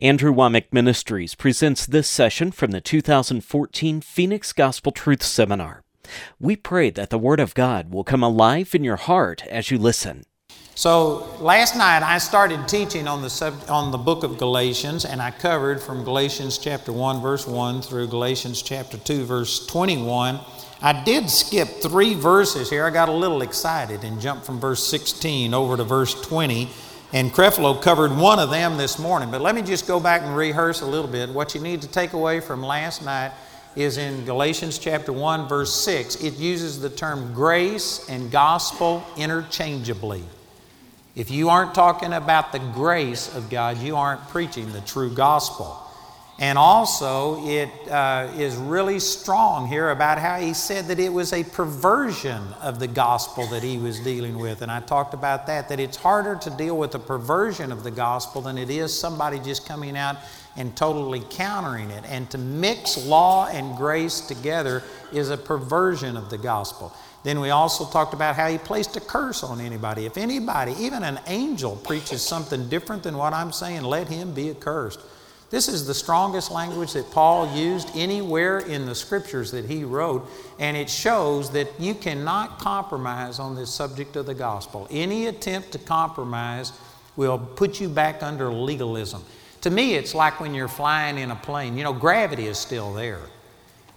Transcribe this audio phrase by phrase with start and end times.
[0.00, 5.82] Andrew Wommack Ministries presents this session from the 2014 Phoenix Gospel Truth Seminar.
[6.40, 9.76] We pray that the Word of God will come alive in your heart as you
[9.76, 10.24] listen.
[10.74, 15.20] So last night I started teaching on the sub, on the book of Galatians, and
[15.20, 20.40] I covered from Galatians chapter one verse one through Galatians chapter two verse twenty one.
[20.80, 22.86] I did skip three verses here.
[22.86, 26.70] I got a little excited and jumped from verse sixteen over to verse twenty
[27.12, 29.30] and Creflo covered one of them this morning.
[29.30, 31.28] But let me just go back and rehearse a little bit.
[31.28, 33.32] What you need to take away from last night
[33.76, 36.22] is in Galatians chapter 1, verse 6.
[36.22, 40.24] It uses the term grace and gospel interchangeably.
[41.14, 45.81] If you aren't talking about the grace of God, you aren't preaching the true gospel.
[46.42, 51.32] And also, it uh, is really strong here about how he said that it was
[51.32, 54.60] a perversion of the gospel that he was dealing with.
[54.60, 57.92] And I talked about that, that it's harder to deal with a perversion of the
[57.92, 60.16] gospel than it is somebody just coming out
[60.56, 62.02] and totally countering it.
[62.08, 66.92] And to mix law and grace together is a perversion of the gospel.
[67.22, 70.06] Then we also talked about how he placed a curse on anybody.
[70.06, 74.50] If anybody, even an angel, preaches something different than what I'm saying, let him be
[74.50, 74.98] accursed.
[75.52, 80.26] This is the strongest language that Paul used anywhere in the scriptures that he wrote,
[80.58, 84.88] and it shows that you cannot compromise on this subject of the gospel.
[84.90, 86.72] Any attempt to compromise
[87.16, 89.22] will put you back under legalism.
[89.60, 91.76] To me, it's like when you're flying in a plane.
[91.76, 93.20] You know, gravity is still there.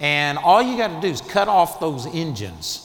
[0.01, 2.84] And all you got to do is cut off those engines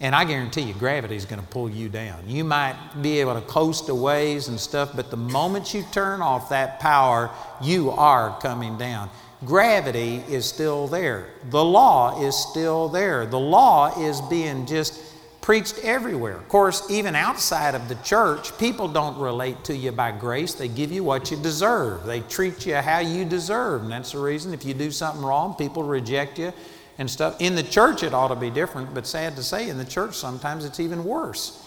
[0.00, 2.28] and I guarantee you, gravity is going to pull you down.
[2.28, 6.20] You might be able to coast a ways and stuff, but the moment you turn
[6.20, 7.30] off that power,
[7.62, 9.08] you are coming down.
[9.46, 11.28] Gravity is still there.
[11.50, 13.24] The law is still there.
[13.24, 15.00] The law is being just
[15.40, 16.36] preached everywhere.
[16.36, 20.52] Of course, even outside of the church, people don't relate to you by grace.
[20.52, 22.04] They give you what you deserve.
[22.04, 23.82] They treat you how you deserve.
[23.82, 26.52] And that's the reason if you do something wrong, people reject you
[26.98, 27.36] and stuff.
[27.40, 30.14] In the church, it ought to be different, but sad to say, in the church,
[30.14, 31.62] sometimes it's even worse.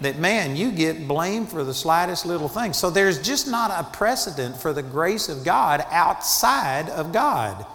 [0.00, 2.72] That man, you get blamed for the slightest little thing.
[2.72, 7.66] So there's just not a precedent for the grace of God outside of God.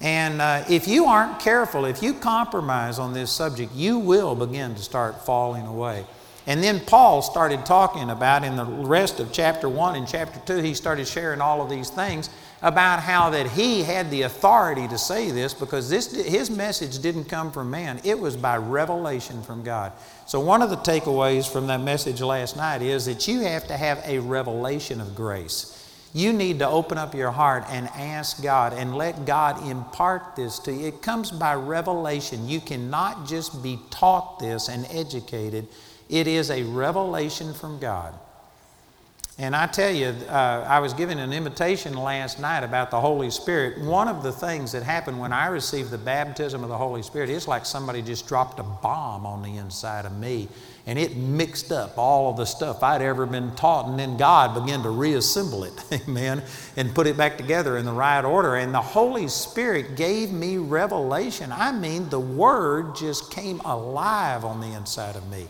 [0.00, 4.74] And uh, if you aren't careful, if you compromise on this subject, you will begin
[4.74, 6.04] to start falling away.
[6.46, 10.62] And then Paul started talking about in the rest of chapter 1 and chapter 2,
[10.62, 12.28] he started sharing all of these things
[12.62, 17.24] about how that he had the authority to say this because this, his message didn't
[17.24, 19.92] come from man, it was by revelation from God.
[20.26, 23.76] So, one of the takeaways from that message last night is that you have to
[23.76, 25.72] have a revelation of grace.
[26.14, 30.58] You need to open up your heart and ask God and let God impart this
[30.60, 30.86] to you.
[30.86, 32.48] It comes by revelation.
[32.48, 35.68] You cannot just be taught this and educated,
[36.08, 38.14] it is a revelation from God.
[39.38, 43.30] And I tell you, uh, I was given an invitation last night about the Holy
[43.30, 43.78] Spirit.
[43.82, 47.28] One of the things that happened when I received the baptism of the Holy Spirit,
[47.28, 50.48] it's like somebody just dropped a bomb on the inside of me.
[50.86, 53.90] And it mixed up all of the stuff I'd ever been taught.
[53.90, 55.74] And then God began to reassemble it,
[56.08, 56.42] amen,
[56.76, 58.54] and put it back together in the right order.
[58.54, 61.52] And the Holy Spirit gave me revelation.
[61.52, 65.48] I mean, the Word just came alive on the inside of me.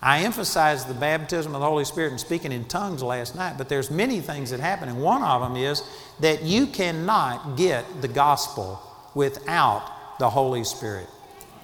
[0.00, 3.68] I emphasized the baptism of the Holy Spirit and speaking in tongues last night, but
[3.68, 5.82] there's many things that happen, and one of them is
[6.20, 8.80] that you cannot get the gospel
[9.14, 11.08] without the Holy Spirit.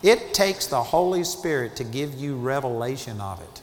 [0.02, 3.62] It takes the Holy Spirit to give you revelation of it.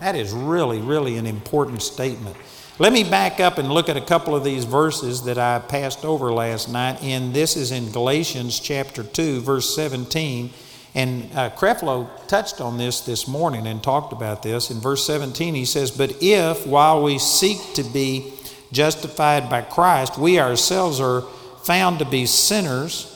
[0.00, 2.36] That is really, really an important statement.
[2.78, 6.04] Let me back up and look at a couple of these verses that I passed
[6.04, 7.02] over last night.
[7.02, 10.50] And this is in Galatians chapter 2, verse 17.
[10.96, 14.70] And uh, Creflo touched on this this morning and talked about this.
[14.70, 18.32] In verse 17, he says, But if, while we seek to be
[18.72, 21.20] justified by Christ, we ourselves are
[21.64, 23.12] found to be sinners,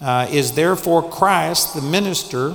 [0.00, 2.54] uh, is therefore Christ the minister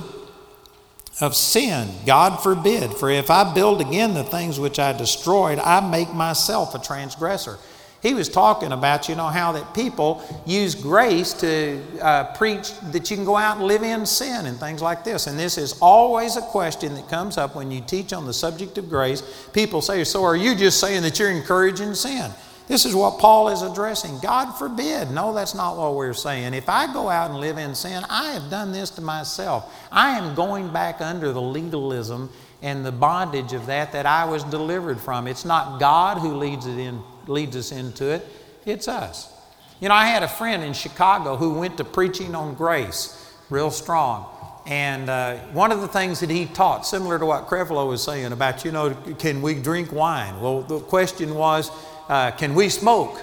[1.20, 1.90] of sin?
[2.06, 2.94] God forbid.
[2.94, 7.58] For if I build again the things which I destroyed, I make myself a transgressor
[8.04, 13.10] he was talking about, you know, how that people use grace to uh, preach that
[13.10, 15.26] you can go out and live in sin and things like this.
[15.26, 18.76] And this is always a question that comes up when you teach on the subject
[18.76, 19.48] of grace.
[19.54, 22.30] People say, So are you just saying that you're encouraging sin?
[22.68, 24.18] This is what Paul is addressing.
[24.18, 25.10] God forbid.
[25.10, 26.52] No, that's not what we're saying.
[26.52, 29.74] If I go out and live in sin, I have done this to myself.
[29.90, 32.28] I am going back under the legalism
[32.60, 35.26] and the bondage of that that I was delivered from.
[35.26, 38.26] It's not God who leads it in leads us into it,
[38.64, 39.32] it's us.
[39.80, 43.70] You know, I had a friend in Chicago who went to preaching on grace, real
[43.70, 44.26] strong.
[44.66, 48.32] And uh, one of the things that he taught, similar to what Creflo was saying
[48.32, 50.40] about, you know, can we drink wine?
[50.40, 51.70] Well, the question was,
[52.08, 53.18] uh, can we smoke?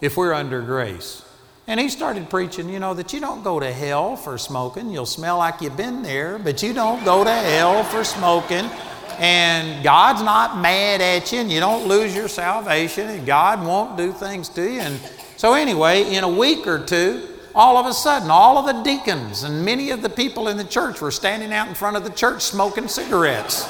[0.00, 1.22] if we're under grace.
[1.66, 4.90] And he started preaching, you know, that you don't go to hell for smoking.
[4.90, 8.70] You'll smell like you've been there, but you don't go to hell for smoking.
[9.18, 13.96] And God's not mad at you, and you don't lose your salvation, and God won't
[13.96, 14.80] do things to you.
[14.80, 15.00] And
[15.36, 19.42] so, anyway, in a week or two, all of a sudden, all of the deacons
[19.42, 22.10] and many of the people in the church were standing out in front of the
[22.10, 23.66] church smoking cigarettes.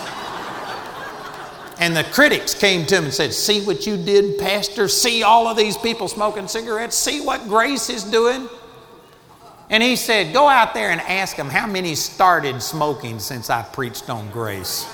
[1.78, 4.88] And the critics came to him and said, See what you did, Pastor?
[4.88, 6.96] See all of these people smoking cigarettes?
[6.96, 8.48] See what grace is doing?
[9.68, 13.62] And he said, Go out there and ask them how many started smoking since I
[13.62, 14.86] preached on grace.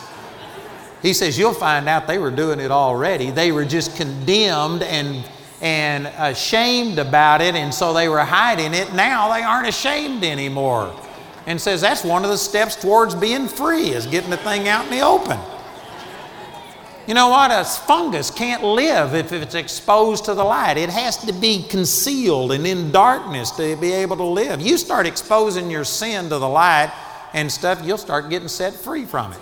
[1.03, 3.31] He says, You'll find out they were doing it already.
[3.31, 5.29] They were just condemned and,
[5.61, 8.95] and ashamed about it, and so they were hiding it.
[8.95, 10.95] Now they aren't ashamed anymore.
[11.47, 14.85] And says that's one of the steps towards being free is getting the thing out
[14.85, 15.39] in the open.
[17.09, 17.51] You know what?
[17.51, 20.77] A fungus can't live if it's exposed to the light.
[20.77, 24.61] It has to be concealed and in darkness to be able to live.
[24.61, 26.93] You start exposing your sin to the light
[27.35, 29.41] and stuff, you'll start getting set free from it.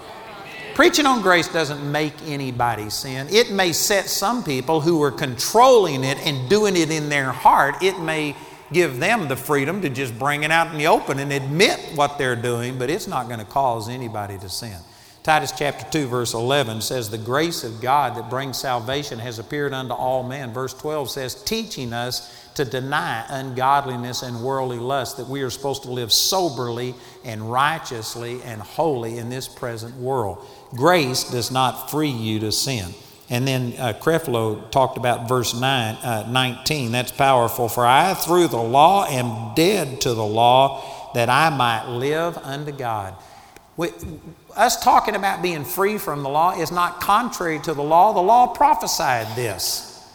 [0.75, 3.26] Preaching on grace doesn't make anybody sin.
[3.31, 7.82] It may set some people who are controlling it and doing it in their heart,
[7.82, 8.34] it may
[8.72, 12.19] give them the freedom to just bring it out in the open and admit what
[12.19, 14.78] they're doing, but it's not going to cause anybody to sin.
[15.22, 19.75] Titus chapter 2, verse 11 says, The grace of God that brings salvation has appeared
[19.75, 20.50] unto all men.
[20.55, 25.82] Verse 12 says, Teaching us to deny ungodliness and worldly lust, that we are supposed
[25.82, 30.43] to live soberly and righteously and holy in this present world.
[30.70, 32.94] Grace does not free you to sin.
[33.28, 36.93] And then uh, Creflo talked about verse 9, uh, 19.
[36.93, 37.69] That's powerful.
[37.69, 42.73] For I, through the law, am dead to the law, that I might live unto
[42.73, 43.14] God.
[43.81, 43.88] We,
[44.56, 48.12] us talking about being free from the law is not contrary to the law.
[48.12, 50.06] The law prophesied this.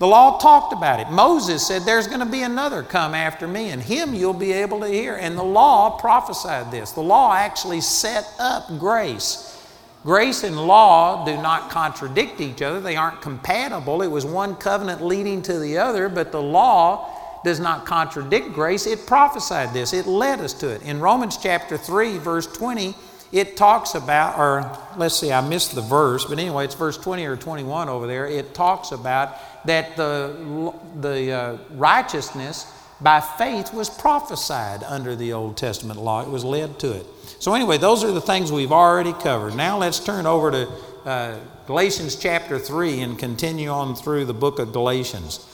[0.00, 1.08] The law talked about it.
[1.12, 4.80] Moses said, There's going to be another come after me, and him you'll be able
[4.80, 5.14] to hear.
[5.14, 6.90] And the law prophesied this.
[6.90, 9.64] The law actually set up grace.
[10.02, 14.02] Grace and law do not contradict each other, they aren't compatible.
[14.02, 17.13] It was one covenant leading to the other, but the law
[17.44, 18.86] does not contradict grace.
[18.86, 20.82] It prophesied this, it led us to it.
[20.82, 22.94] In Romans chapter 3, verse 20,
[23.32, 27.24] it talks about, or let's see, I missed the verse, but anyway, it's verse 20
[27.26, 28.26] or 21 over there.
[28.26, 29.36] It talks about
[29.66, 36.22] that the, the uh, righteousness by faith was prophesied under the Old Testament law.
[36.22, 37.06] It was led to it.
[37.40, 39.56] So, anyway, those are the things we've already covered.
[39.56, 40.68] Now, let's turn over to
[41.04, 45.44] uh, Galatians chapter 3 and continue on through the book of Galatians.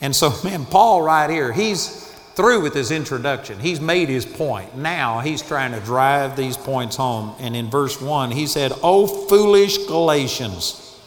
[0.00, 3.58] And so, man, Paul right here, he's through with his introduction.
[3.58, 4.76] He's made his point.
[4.76, 7.34] Now he's trying to drive these points home.
[7.38, 10.98] And in verse 1, he said, O foolish Galatians,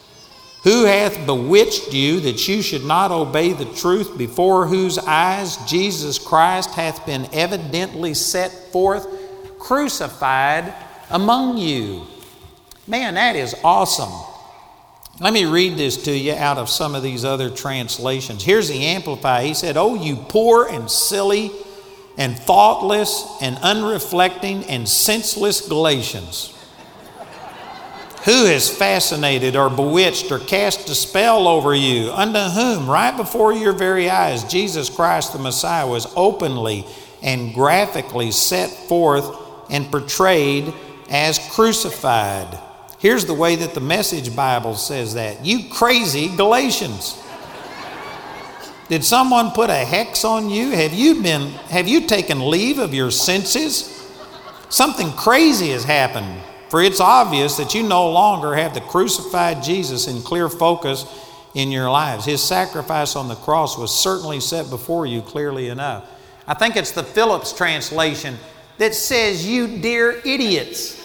[0.63, 6.19] who hath bewitched you that you should not obey the truth, before whose eyes Jesus
[6.19, 9.07] Christ hath been evidently set forth,
[9.59, 10.73] crucified
[11.09, 12.05] among you?
[12.85, 14.32] Man, that is awesome.
[15.19, 18.43] Let me read this to you out of some of these other translations.
[18.43, 19.43] Here's the Amplify.
[19.43, 21.51] He said, Oh, you poor and silly
[22.17, 26.49] and thoughtless and unreflecting and senseless Galatians.
[28.25, 33.53] Who has fascinated or bewitched or cast a spell over you, unto whom, right before
[33.53, 36.87] your very eyes, Jesus Christ the Messiah was openly
[37.21, 39.29] and graphically set forth
[39.69, 40.73] and portrayed
[41.09, 42.57] as crucified?
[43.03, 47.21] Here's the way that the Message Bible says that You crazy Galatians.
[48.87, 50.71] Did someone put a hex on you?
[50.71, 54.09] Have you been have you taken leave of your senses?
[54.69, 56.41] Something crazy has happened.
[56.69, 61.05] For it's obvious that you no longer have the crucified Jesus in clear focus
[61.55, 62.23] in your lives.
[62.23, 66.09] His sacrifice on the cross was certainly set before you clearly enough.
[66.47, 68.37] I think it's the Phillips translation
[68.77, 71.02] that says, You dear idiots.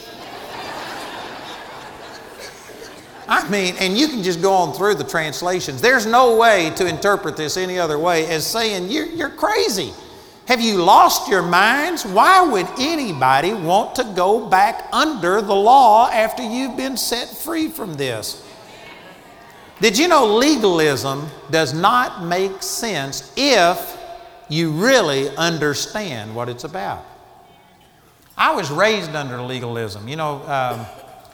[3.28, 5.82] I mean, and you can just go on through the translations.
[5.82, 9.92] There's no way to interpret this any other way as saying, You're, you're crazy.
[10.46, 12.06] Have you lost your minds?
[12.06, 17.68] Why would anybody want to go back under the law after you've been set free
[17.68, 18.42] from this?
[19.82, 23.98] Did you know legalism does not make sense if
[24.48, 27.04] you really understand what it's about?
[28.36, 30.08] I was raised under legalism.
[30.08, 30.86] You know, um,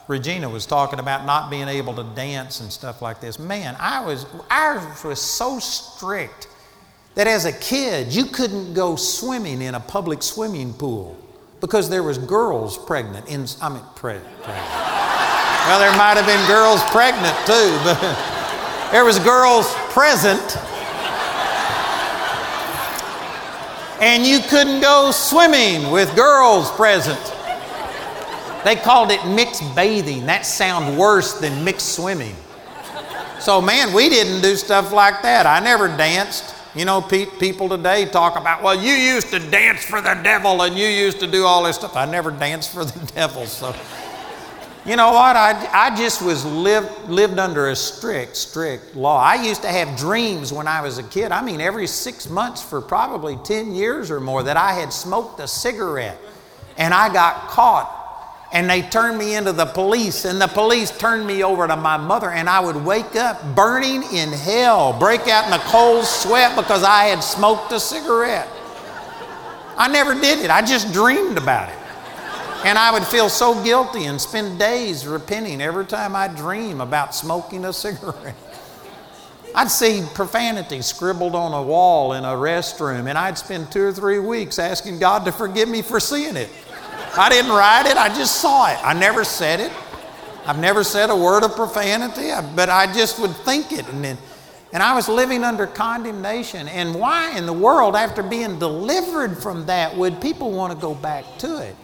[0.09, 3.39] Regina was talking about not being able to dance and stuff like this.
[3.39, 6.49] Man, I was ours was so strict
[7.15, 11.17] that as a kid you couldn't go swimming in a public swimming pool
[11.61, 14.71] because there was girls pregnant in I mean pre- pregnant.
[15.67, 20.59] well, there might have been girls pregnant too, but there was girls present
[24.01, 27.19] And you couldn't go swimming with girls present.
[28.65, 30.27] They called it mixed bathing.
[30.27, 32.35] That sounds worse than mixed swimming.
[33.39, 35.45] So, man, we didn't do stuff like that.
[35.45, 36.55] I never danced.
[36.75, 40.63] You know, pe- people today talk about, well, you used to dance for the devil
[40.63, 41.95] and you used to do all this stuff.
[41.95, 43.45] I never danced for the devil.
[43.45, 43.77] So,
[44.87, 45.37] you know what?
[45.37, 49.21] I, I just was lived, lived under a strict, strict law.
[49.21, 51.31] I used to have dreams when I was a kid.
[51.33, 55.39] I mean, every six months for probably 10 years or more that I had smoked
[55.41, 56.19] a cigarette
[56.79, 58.04] and I got caught
[58.55, 61.97] and they turned me into the police, and the police turned me over to my
[61.97, 66.55] mother, and I would wake up burning in hell, break out in a cold sweat
[66.55, 68.49] because I had smoked a cigarette.
[69.77, 71.79] I never did it, I just dreamed about it.
[72.65, 77.13] And I would feel so guilty and spend days repenting every time I dream about
[77.13, 78.37] smoking a cigarette.
[79.53, 83.93] I'd see profanity scribbled on a wall in a restroom, and I'd spend two or
[83.93, 86.51] three weeks asking God to forgive me for seeing it.
[87.17, 88.79] I didn't write it, I just saw it.
[88.83, 89.73] I never said it.
[90.47, 93.89] I've never said a word of profanity, but I just would think it.
[93.89, 94.19] And, then,
[94.73, 96.69] and I was living under condemnation.
[96.69, 100.95] And why in the world, after being delivered from that, would people want to go
[100.95, 101.77] back to it?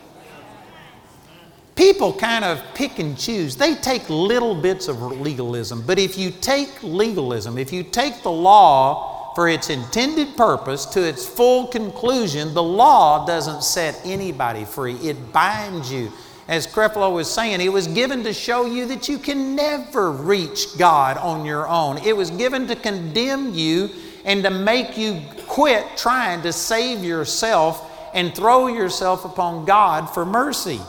[1.74, 3.56] People kind of pick and choose.
[3.56, 5.82] They take little bits of legalism.
[5.86, 11.02] But if you take legalism, if you take the law for its intended purpose to
[11.02, 14.94] its full conclusion, the law doesn't set anybody free.
[14.96, 16.10] It binds you.
[16.48, 20.76] As Creflo was saying, it was given to show you that you can never reach
[20.76, 21.98] God on your own.
[21.98, 23.90] It was given to condemn you
[24.24, 30.26] and to make you quit trying to save yourself and throw yourself upon God for
[30.26, 30.80] mercy.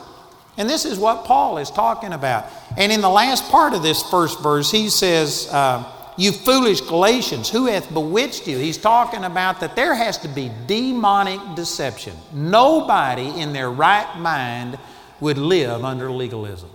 [0.56, 2.46] And this is what Paul is talking about.
[2.76, 5.84] And in the last part of this first verse, he says, uh,
[6.16, 8.58] you foolish Galatians, who hath bewitched you?
[8.58, 12.14] He's talking about that there has to be demonic deception.
[12.32, 14.78] Nobody in their right mind
[15.20, 16.70] would live under legalism.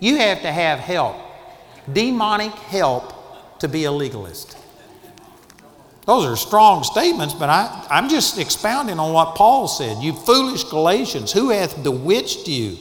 [0.00, 1.16] You have to have help,
[1.92, 3.14] demonic help,
[3.58, 4.56] to be a legalist.
[6.06, 10.02] Those are strong statements, but I, I'm just expounding on what Paul said.
[10.02, 12.78] You foolish Galatians, who hath bewitched you?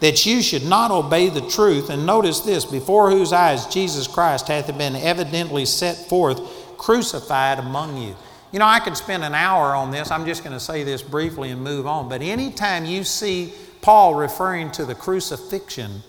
[0.00, 1.90] That you should not obey the truth.
[1.90, 6.40] And notice this before whose eyes Jesus Christ hath been evidently set forth,
[6.76, 8.14] crucified among you.
[8.52, 10.10] You know, I could spend an hour on this.
[10.10, 12.08] I'm just going to say this briefly and move on.
[12.08, 16.02] But anytime you see Paul referring to the crucifixion,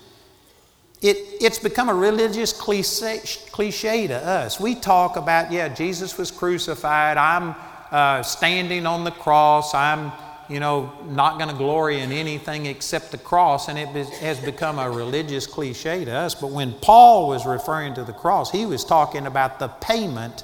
[1.01, 4.59] it, it's become a religious cliche, cliche to us.
[4.59, 7.17] We talk about, yeah, Jesus was crucified.
[7.17, 7.55] I'm
[7.91, 9.73] uh, standing on the cross.
[9.73, 10.11] I'm
[10.49, 14.79] you know, not going to glory in anything except the cross, and it has become
[14.79, 16.35] a religious cliche to us.
[16.35, 20.43] But when Paul was referring to the cross, he was talking about the payment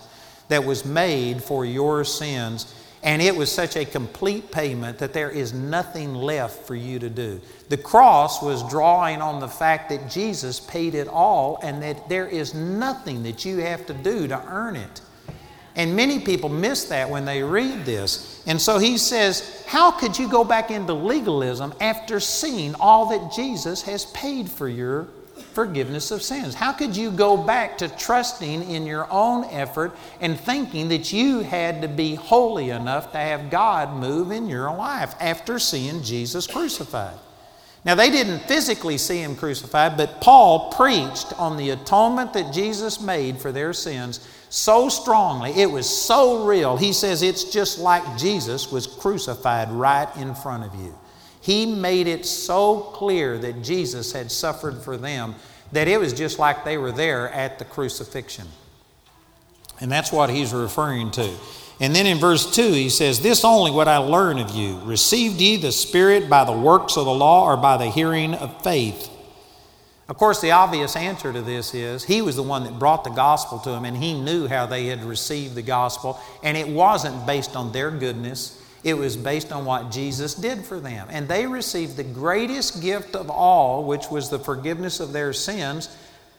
[0.50, 2.74] that was made for your sins.
[3.02, 7.10] And it was such a complete payment that there is nothing left for you to
[7.10, 7.42] do.
[7.68, 12.28] The cross was drawing on the fact that Jesus paid it all and that there
[12.28, 15.02] is nothing that you have to do to earn it.
[15.76, 18.44] And many people miss that when they read this.
[18.46, 23.34] And so he says, How could you go back into legalism after seeing all that
[23.34, 25.08] Jesus has paid for your
[25.54, 26.54] forgiveness of sins?
[26.54, 31.40] How could you go back to trusting in your own effort and thinking that you
[31.40, 36.46] had to be holy enough to have God move in your life after seeing Jesus
[36.46, 37.18] crucified?
[37.86, 43.02] Now, they didn't physically see him crucified, but Paul preached on the atonement that Jesus
[43.02, 46.78] made for their sins so strongly, it was so real.
[46.78, 50.96] He says it's just like Jesus was crucified right in front of you.
[51.42, 55.34] He made it so clear that Jesus had suffered for them
[55.72, 58.48] that it was just like they were there at the crucifixion.
[59.82, 61.34] And that's what he's referring to.
[61.80, 64.80] And then in verse 2, he says, This only what I learn of you.
[64.82, 68.62] Received ye the Spirit by the works of the law or by the hearing of
[68.64, 69.10] faith?
[70.10, 73.10] Of course, the obvious answer to this is he was the one that brought the
[73.10, 77.26] gospel to them, and he knew how they had received the gospel, and it wasn't
[77.26, 78.62] based on their goodness.
[78.84, 81.08] It was based on what Jesus did for them.
[81.10, 85.90] And they received the greatest gift of all, which was the forgiveness of their sins,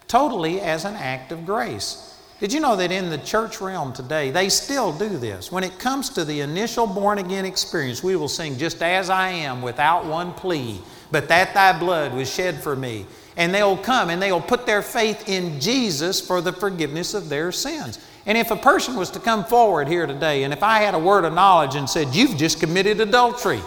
[0.09, 2.14] totally as an act of grace.
[2.41, 5.53] Did you know that in the church realm today, they still do this?
[5.53, 9.29] When it comes to the initial born again experience, we will sing, Just as I
[9.31, 14.11] am, without one plea, but that thy blood was shed for me and they'll come
[14.11, 17.99] and they'll put their faith in Jesus for the forgiveness of their sins.
[18.27, 20.99] And if a person was to come forward here today, and if I had a
[20.99, 23.61] word of knowledge and said, You've just committed adultery,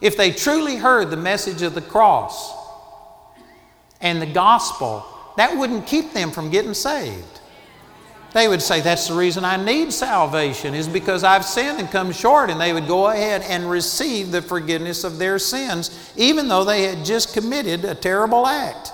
[0.00, 2.54] if they truly heard the message of the cross
[4.00, 5.04] and the gospel,
[5.36, 7.33] that wouldn't keep them from getting saved.
[8.34, 12.12] They would say, That's the reason I need salvation, is because I've sinned and come
[12.12, 12.50] short.
[12.50, 16.82] And they would go ahead and receive the forgiveness of their sins, even though they
[16.82, 18.92] had just committed a terrible act,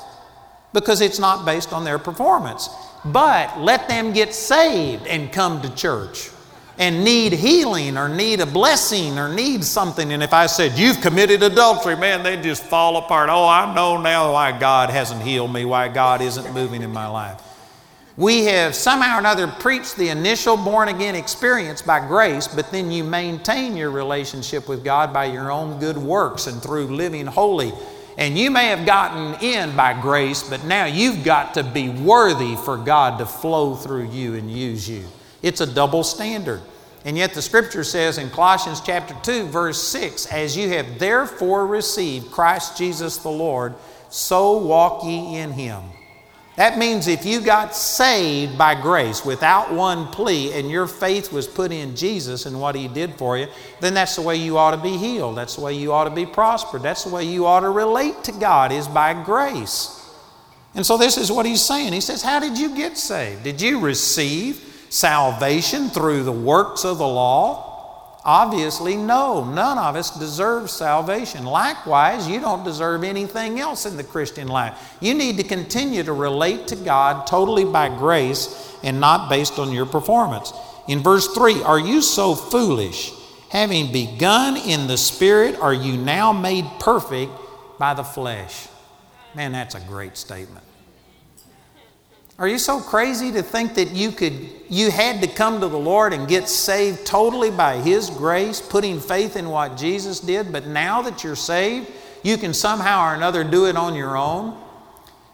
[0.74, 2.68] because it's not based on their performance.
[3.02, 6.28] But let them get saved and come to church
[6.76, 10.12] and need healing or need a blessing or need something.
[10.12, 13.30] And if I said, You've committed adultery, man, they'd just fall apart.
[13.30, 17.06] Oh, I know now why God hasn't healed me, why God isn't moving in my
[17.06, 17.40] life.
[18.20, 22.90] We have somehow or another preached the initial born again experience by grace, but then
[22.90, 27.72] you maintain your relationship with God by your own good works and through living holy.
[28.18, 32.56] And you may have gotten in by grace, but now you've got to be worthy
[32.56, 35.06] for God to flow through you and use you.
[35.40, 36.60] It's a double standard.
[37.06, 41.66] And yet the scripture says in Colossians chapter 2 verse 6, as you have therefore
[41.66, 43.76] received Christ Jesus the Lord,
[44.10, 45.84] so walk ye in him
[46.60, 51.46] that means if you got saved by grace without one plea and your faith was
[51.46, 53.46] put in Jesus and what He did for you,
[53.80, 55.38] then that's the way you ought to be healed.
[55.38, 56.82] That's the way you ought to be prospered.
[56.82, 60.06] That's the way you ought to relate to God is by grace.
[60.74, 61.94] And so this is what He's saying.
[61.94, 63.42] He says, How did you get saved?
[63.42, 64.56] Did you receive
[64.90, 67.69] salvation through the works of the law?
[68.24, 69.44] Obviously, no.
[69.44, 71.44] None of us deserve salvation.
[71.44, 74.96] Likewise, you don't deserve anything else in the Christian life.
[75.00, 79.72] You need to continue to relate to God totally by grace and not based on
[79.72, 80.52] your performance.
[80.86, 83.12] In verse 3, are you so foolish?
[83.50, 87.32] Having begun in the Spirit, are you now made perfect
[87.78, 88.68] by the flesh?
[89.34, 90.64] Man, that's a great statement.
[92.40, 95.78] Are you so crazy to think that you could you had to come to the
[95.78, 100.66] Lord and get saved totally by his grace, putting faith in what Jesus did, but
[100.66, 101.88] now that you're saved,
[102.22, 104.58] you can somehow or another do it on your own?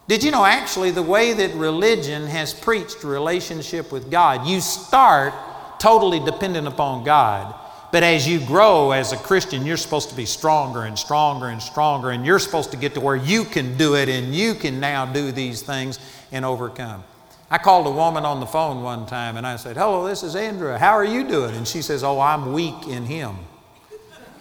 [0.08, 5.32] Did you know actually the way that religion has preached relationship with God, you start
[5.78, 7.54] totally dependent upon God.
[7.92, 11.62] But as you grow as a Christian, you're supposed to be stronger and stronger and
[11.62, 14.80] stronger, and you're supposed to get to where you can do it and you can
[14.80, 15.98] now do these things
[16.32, 17.04] and overcome.
[17.50, 20.34] I called a woman on the phone one time and I said, Hello, this is
[20.34, 20.72] Andrew.
[20.74, 21.54] How are you doing?
[21.54, 23.36] And she says, Oh, I'm weak in Him.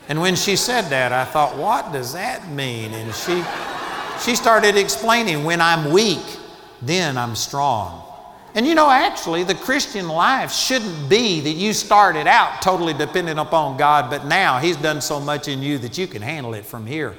[0.09, 2.93] And when she said that, I thought, What does that mean?
[2.93, 3.43] And she,
[4.23, 6.25] she started explaining, When I'm weak,
[6.81, 8.01] then I'm strong.
[8.55, 13.37] And you know, actually, the Christian life shouldn't be that you started out totally dependent
[13.37, 16.65] upon God, but now He's done so much in you that you can handle it
[16.65, 17.15] from here.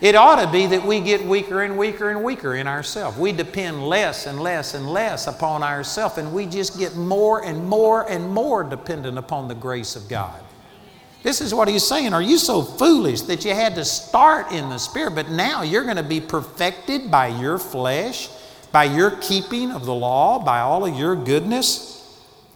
[0.00, 3.18] It ought to be that we get weaker and weaker and weaker in ourselves.
[3.18, 7.68] We depend less and less and less upon ourselves, and we just get more and
[7.68, 10.42] more and more dependent upon the grace of God.
[11.22, 12.14] This is what he's saying.
[12.14, 15.84] Are you so foolish that you had to start in the Spirit, but now you're
[15.84, 18.30] going to be perfected by your flesh,
[18.72, 21.98] by your keeping of the law, by all of your goodness?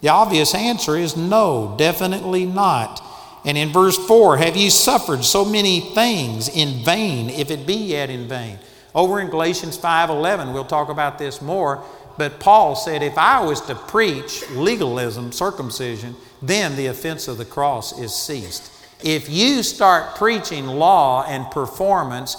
[0.01, 3.03] The obvious answer is no, definitely not.
[3.45, 7.75] And in verse 4, have you suffered so many things in vain, if it be
[7.75, 8.59] yet in vain?
[8.95, 11.83] Over in Galatians 5:11, we'll talk about this more,
[12.17, 17.45] but Paul said if I was to preach legalism, circumcision, then the offense of the
[17.45, 18.71] cross is ceased.
[19.03, 22.37] If you start preaching law and performance,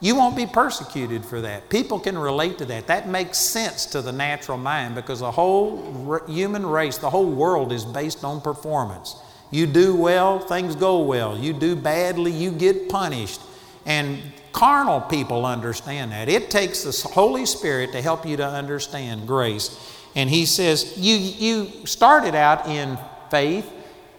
[0.00, 1.68] you won't be persecuted for that.
[1.70, 2.88] People can relate to that.
[2.88, 7.72] That makes sense to the natural mind because the whole human race, the whole world
[7.72, 9.14] is based on performance.
[9.52, 11.38] You do well, things go well.
[11.38, 13.40] You do badly, you get punished.
[13.86, 14.20] And
[14.52, 16.28] carnal people understand that.
[16.28, 19.78] It takes the Holy Spirit to help you to understand grace.
[20.16, 22.98] And he says, You, you started out in
[23.30, 23.70] faith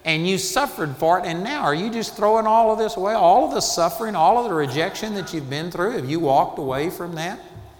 [0.06, 3.14] and you suffered for it, and now are you just throwing all of this away?
[3.14, 6.60] All of the suffering, all of the rejection that you've been through, have you walked
[6.60, 7.40] away from that?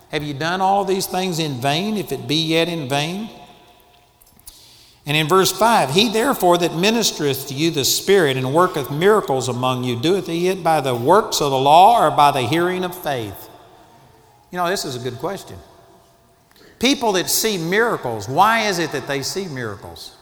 [0.10, 3.30] Have you done all these things in vain, if it be yet in vain?
[5.06, 9.50] And in verse 5, He therefore that ministereth to you the Spirit and worketh miracles
[9.50, 12.84] among you, doeth he it by the works of the law or by the hearing
[12.84, 13.50] of faith?
[14.52, 15.58] You know, this is a good question.
[16.80, 20.16] People that see miracles, why is it that they see miracles?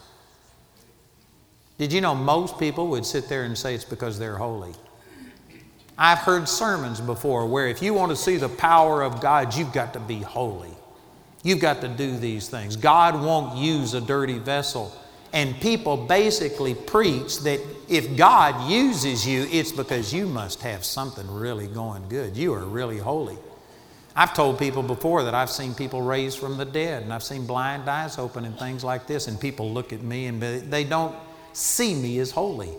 [1.77, 4.73] Did you know most people would sit there and say it's because they're holy?
[5.97, 9.73] I've heard sermons before where if you want to see the power of God, you've
[9.73, 10.73] got to be holy.
[11.43, 12.75] You've got to do these things.
[12.75, 14.95] God won't use a dirty vessel.
[15.33, 21.29] And people basically preach that if God uses you, it's because you must have something
[21.31, 22.35] really going good.
[22.35, 23.37] You are really holy.
[24.13, 27.45] I've told people before that I've seen people raised from the dead, and I've seen
[27.47, 31.15] blind eyes open and things like this, and people look at me and they don't
[31.53, 32.71] see me as holy.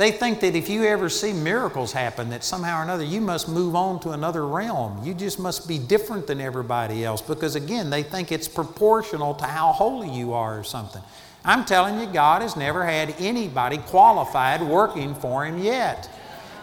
[0.00, 3.50] They think that if you ever see miracles happen, that somehow or another you must
[3.50, 5.04] move on to another realm.
[5.04, 9.44] You just must be different than everybody else because, again, they think it's proportional to
[9.44, 11.02] how holy you are or something.
[11.44, 16.08] I'm telling you, God has never had anybody qualified working for Him yet.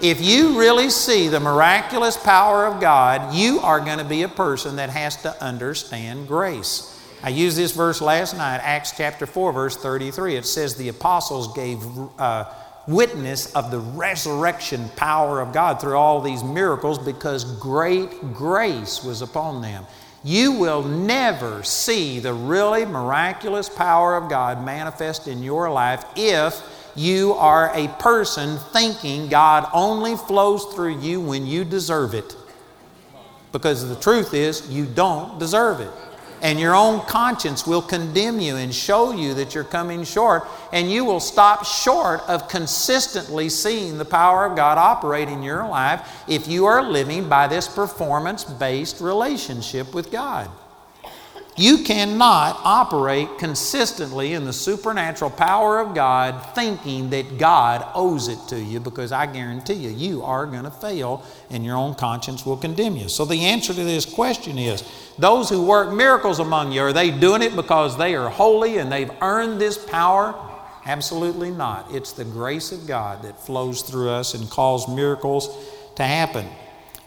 [0.02, 4.30] If you really see the miraculous power of God, you are going to be a
[4.30, 6.92] person that has to understand grace.
[7.22, 10.38] I used this verse last night, Acts chapter 4, verse 33.
[10.38, 11.78] It says, The apostles gave.
[12.18, 12.52] Uh,
[12.88, 19.22] witness of the resurrection power of God through all these miracles because great grace was
[19.22, 19.86] upon them.
[20.24, 26.62] You will never see the really miraculous power of God manifest in your life if
[26.96, 32.36] you are a person thinking God only flows through you when you deserve it.
[33.52, 35.92] Because the truth is, you don't deserve it
[36.42, 40.92] and your own conscience will condemn you and show you that you're coming short, and
[40.92, 46.26] you will stop short of consistently seeing the power of God operate in your life
[46.28, 50.50] if you are living by this performance based relationship with God.
[51.60, 58.38] You cannot operate consistently in the supernatural power of God thinking that God owes it
[58.50, 62.46] to you because I guarantee you, you are going to fail and your own conscience
[62.46, 63.10] will condemn you.
[63.10, 64.84] So the answer to this question is
[65.18, 68.92] those who work miracles among you, are they doing it because they are holy and
[68.92, 70.36] they've earned this power?
[70.86, 71.92] Absolutely not.
[71.92, 75.50] It's the grace of God that flows through us and causes miracles
[75.96, 76.48] to happen.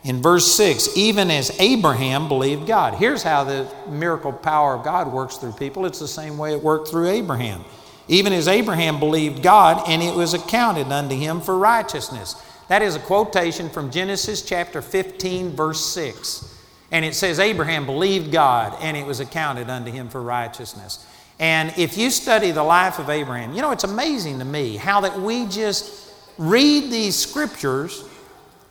[0.03, 2.95] In verse 6, even as Abraham believed God.
[2.95, 6.63] Here's how the miracle power of God works through people it's the same way it
[6.63, 7.65] worked through Abraham.
[8.09, 12.35] Even as Abraham believed God, and it was accounted unto him for righteousness.
[12.69, 16.59] That is a quotation from Genesis chapter 15, verse 6.
[16.91, 21.07] And it says, Abraham believed God, and it was accounted unto him for righteousness.
[21.39, 25.01] And if you study the life of Abraham, you know, it's amazing to me how
[25.03, 28.05] that we just read these scriptures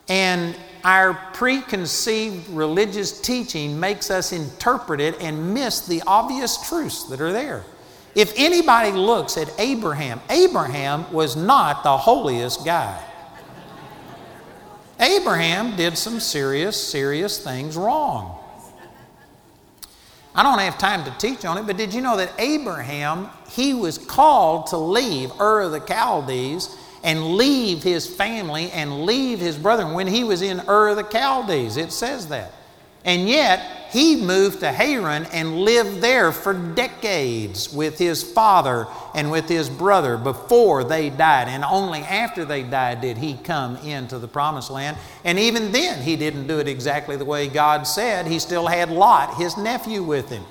[0.07, 7.21] and our preconceived religious teaching makes us interpret it and miss the obvious truths that
[7.21, 7.63] are there.
[8.15, 13.03] If anybody looks at Abraham, Abraham was not the holiest guy.
[14.99, 18.37] Abraham did some serious, serious things wrong.
[20.35, 23.73] I don't have time to teach on it, but did you know that Abraham, he
[23.73, 29.57] was called to leave Ur of the Chaldees and leave his family and leave his
[29.57, 31.77] brethren when he was in Ur of the Chaldees.
[31.77, 32.51] It says that.
[33.05, 39.31] And yet, he moved to Haran and lived there for decades with his father and
[39.31, 41.47] with his brother before they died.
[41.47, 44.97] And only after they died did he come into the promised land.
[45.23, 48.27] And even then, he didn't do it exactly the way God said.
[48.27, 50.43] He still had Lot, his nephew, with him.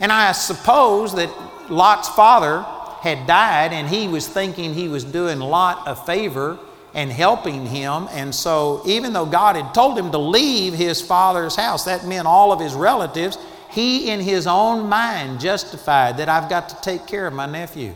[0.00, 1.30] And I suppose that
[1.70, 2.66] Lot's father
[3.06, 6.58] had died and he was thinking he was doing Lot a favor
[6.92, 8.08] and helping him.
[8.10, 12.26] And so, even though God had told him to leave his father's house, that meant
[12.26, 13.38] all of his relatives,
[13.70, 17.94] he in his own mind justified that I've got to take care of my nephew.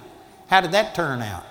[0.49, 1.44] How did that turn out?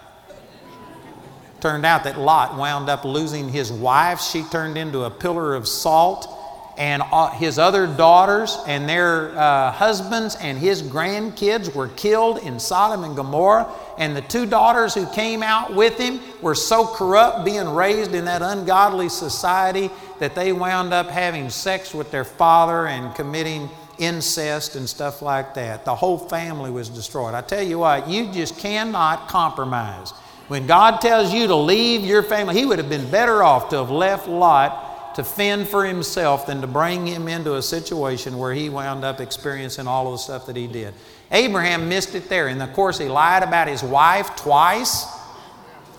[1.59, 4.21] Turned out that Lot wound up losing his wife.
[4.21, 6.38] She turned into a pillar of salt
[6.79, 13.03] and his other daughters and their uh, husbands and his grandkids were killed in Sodom
[13.03, 13.69] and Gomorrah.
[13.97, 18.23] And the two daughters who came out with him were so corrupt, being raised in
[18.25, 24.77] that ungodly society, that they wound up having sex with their father and committing incest
[24.77, 25.83] and stuff like that.
[25.83, 27.33] The whole family was destroyed.
[27.33, 30.11] I tell you what, you just cannot compromise.
[30.47, 33.75] When God tells you to leave your family, He would have been better off to
[33.75, 38.53] have left Lot to fend for himself than to bring him into a situation where
[38.53, 40.93] he wound up experiencing all of the stuff that he did.
[41.31, 42.47] Abraham missed it there.
[42.47, 45.05] And of course, he lied about his wife twice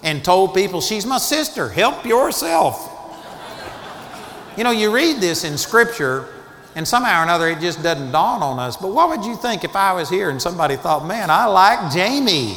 [0.02, 2.88] and told people, She's my sister, help yourself.
[4.56, 6.28] you know, you read this in Scripture,
[6.74, 8.76] and somehow or another it just doesn't dawn on us.
[8.76, 11.92] But what would you think if I was here and somebody thought, Man, I like
[11.92, 12.56] Jamie?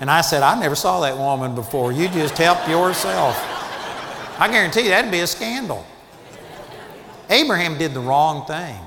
[0.00, 1.90] And I said, I never saw that woman before.
[1.90, 3.57] You just help yourself.
[4.38, 5.84] I guarantee you that'd be a scandal.
[7.28, 8.78] Abraham did the wrong thing.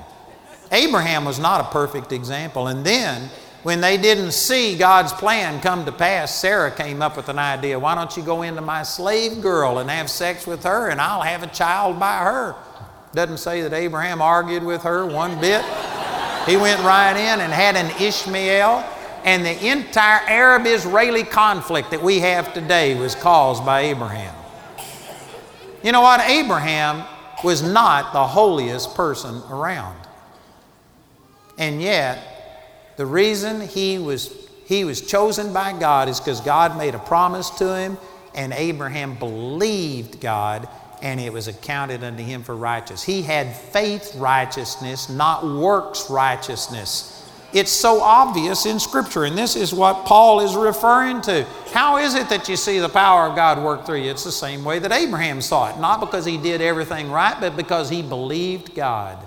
[0.72, 2.68] Abraham was not a perfect example.
[2.68, 3.28] And then,
[3.62, 7.78] when they didn't see God's plan come to pass, Sarah came up with an idea.
[7.78, 11.20] Why don't you go into my slave girl and have sex with her, and I'll
[11.20, 12.56] have a child by her?
[13.12, 15.62] Doesn't say that Abraham argued with her one bit.
[16.46, 18.84] He went right in and had an Ishmael,
[19.24, 24.34] and the entire Arab Israeli conflict that we have today was caused by Abraham.
[25.82, 26.20] You know what?
[26.20, 27.04] Abraham
[27.42, 29.98] was not the holiest person around.
[31.58, 34.32] And yet, the reason he was,
[34.66, 37.98] he was chosen by God is because God made a promise to him
[38.34, 40.68] and Abraham believed God,
[41.02, 43.02] and it was accounted unto him for righteousness.
[43.02, 47.11] He had faith righteousness, not works righteousness.
[47.52, 51.44] It's so obvious in Scripture, and this is what Paul is referring to.
[51.72, 54.10] How is it that you see the power of God work through you?
[54.10, 57.56] It's the same way that Abraham saw it, not because he did everything right, but
[57.56, 59.18] because he believed God.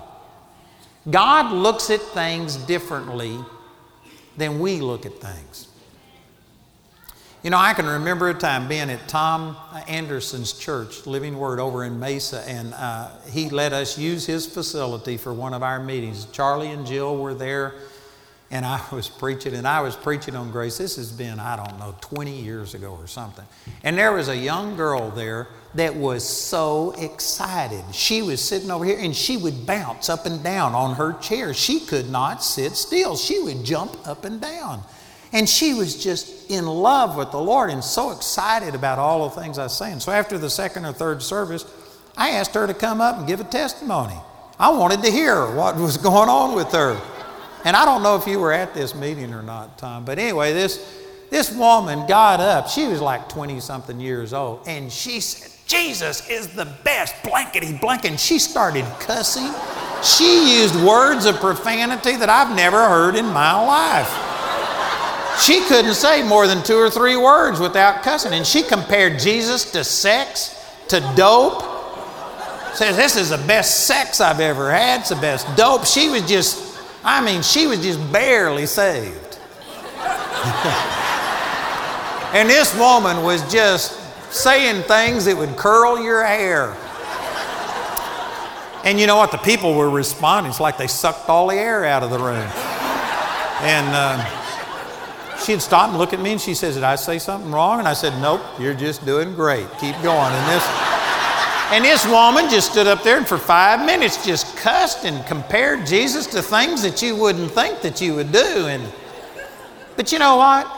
[1.08, 3.38] God looks at things differently
[4.36, 5.68] than we look at things.
[7.44, 11.84] You know, I can remember a time being at Tom Anderson's church, Living Word, over
[11.84, 16.24] in Mesa, and uh, he let us use his facility for one of our meetings.
[16.32, 17.74] Charlie and Jill were there
[18.50, 20.78] and I was preaching, and I was preaching on grace.
[20.78, 23.44] This has been, I don't know, 20 years ago or something.
[23.82, 27.84] And there was a young girl there that was so excited.
[27.92, 31.52] She was sitting over here and she would bounce up and down on her chair.
[31.52, 34.82] She could not sit still, she would jump up and down.
[35.32, 39.40] And she was just in love with the Lord and so excited about all the
[39.40, 40.00] things I was saying.
[40.00, 41.66] So after the second or third service,
[42.16, 44.16] I asked her to come up and give a testimony.
[44.58, 46.98] I wanted to hear what was going on with her.
[47.64, 50.52] And I don't know if you were at this meeting or not, Tom, but anyway,
[50.52, 52.68] this, this woman got up.
[52.68, 57.76] She was like 20 something years old, and she said, Jesus is the best, blankety
[57.76, 58.04] blank.
[58.04, 59.50] And she started cussing.
[60.02, 65.42] She used words of profanity that I've never heard in my life.
[65.42, 68.32] She couldn't say more than two or three words without cussing.
[68.32, 70.54] And she compared Jesus to sex,
[70.88, 71.62] to dope.
[72.74, 75.00] Says, This is the best sex I've ever had.
[75.00, 75.84] It's the best dope.
[75.84, 76.75] She was just
[77.06, 79.38] I mean, she was just barely saved.
[82.34, 84.00] and this woman was just
[84.32, 86.76] saying things that would curl your hair.
[88.84, 89.30] And you know what?
[89.30, 90.50] The people were responding.
[90.50, 92.48] It's like they sucked all the air out of the room.
[93.62, 97.52] And uh, she'd stop and look at me and she says, Did I say something
[97.52, 97.78] wrong?
[97.78, 99.70] And I said, Nope, you're just doing great.
[99.78, 100.32] Keep going.
[100.32, 100.85] And this.
[101.72, 105.84] And this woman just stood up there and for five minutes just cussed and compared
[105.84, 108.66] Jesus to things that you wouldn't think that you would do.
[108.66, 108.82] And
[109.96, 110.70] but you know what?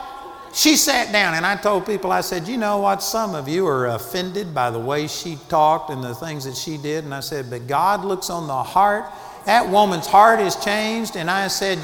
[0.55, 3.03] She sat down and I told people, I said, you know what?
[3.03, 6.79] Some of you are offended by the way she talked and the things that she
[6.79, 7.05] did.
[7.05, 9.05] And I said, but God looks on the heart.
[9.45, 11.17] That woman's heart is changed.
[11.17, 11.79] And I said,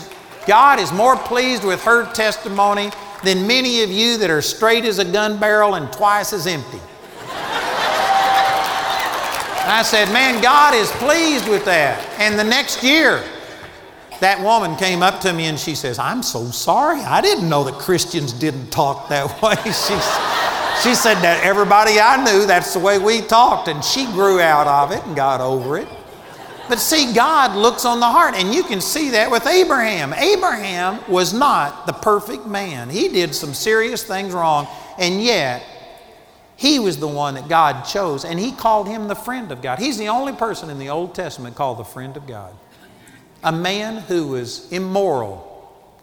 [0.46, 2.90] God is more pleased with her testimony
[3.22, 6.80] than many of you that are straight as a gun barrel and twice as empty.
[9.68, 12.02] I said, Man, God is pleased with that.
[12.18, 13.22] And the next year,
[14.20, 17.00] that woman came up to me and she says, I'm so sorry.
[17.00, 19.56] I didn't know that Christians didn't talk that way.
[19.64, 19.94] she,
[20.82, 23.68] she said that everybody I knew, that's the way we talked.
[23.68, 25.88] And she grew out of it and got over it.
[26.68, 30.14] But see, God looks on the heart, and you can see that with Abraham.
[30.14, 32.88] Abraham was not the perfect man.
[32.88, 34.66] He did some serious things wrong,
[34.98, 35.62] and yet
[36.56, 39.78] he was the one that God chose, and He called him the friend of God.
[39.78, 42.54] He's the only person in the Old Testament called the friend of God.
[43.42, 45.50] A man who was immoral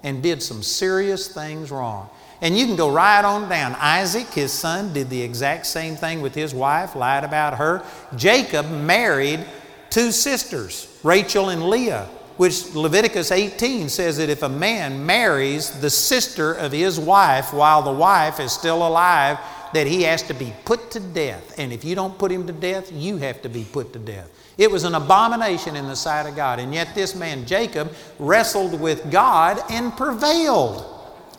[0.03, 2.09] and did some serious things wrong.
[2.41, 3.75] And you can go right on down.
[3.79, 7.83] Isaac, his son, did the exact same thing with his wife, lied about her.
[8.15, 9.45] Jacob married
[9.91, 15.89] two sisters, Rachel and Leah, which Leviticus 18 says that if a man marries the
[15.89, 19.37] sister of his wife while the wife is still alive,
[19.73, 21.57] that he has to be put to death.
[21.57, 24.29] And if you don't put him to death, you have to be put to death.
[24.57, 26.59] It was an abomination in the sight of God.
[26.59, 30.85] And yet, this man, Jacob, wrestled with God and prevailed.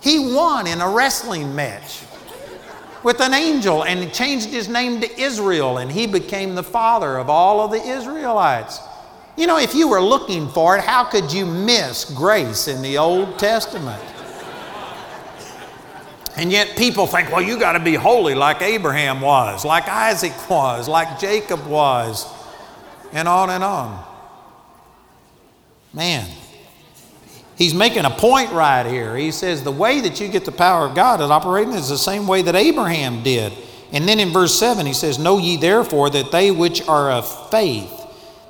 [0.01, 2.03] He won in a wrestling match
[3.03, 7.29] with an angel and changed his name to Israel, and he became the father of
[7.29, 8.81] all of the Israelites.
[9.37, 12.99] You know, if you were looking for it, how could you miss grace in the
[12.99, 14.03] Old Testament?
[16.37, 20.33] And yet people think, well, you got to be holy like Abraham was, like Isaac
[20.49, 22.27] was, like Jacob was,
[23.13, 24.03] and on and on.
[25.93, 26.27] Man,
[27.57, 29.15] he's making a point right here.
[29.15, 31.99] He says the way that you get the power of God is operating is the
[31.99, 33.53] same way that Abraham did.
[33.93, 37.51] And then in verse 7, he says, Know ye therefore that they which are of
[37.51, 38.02] faith,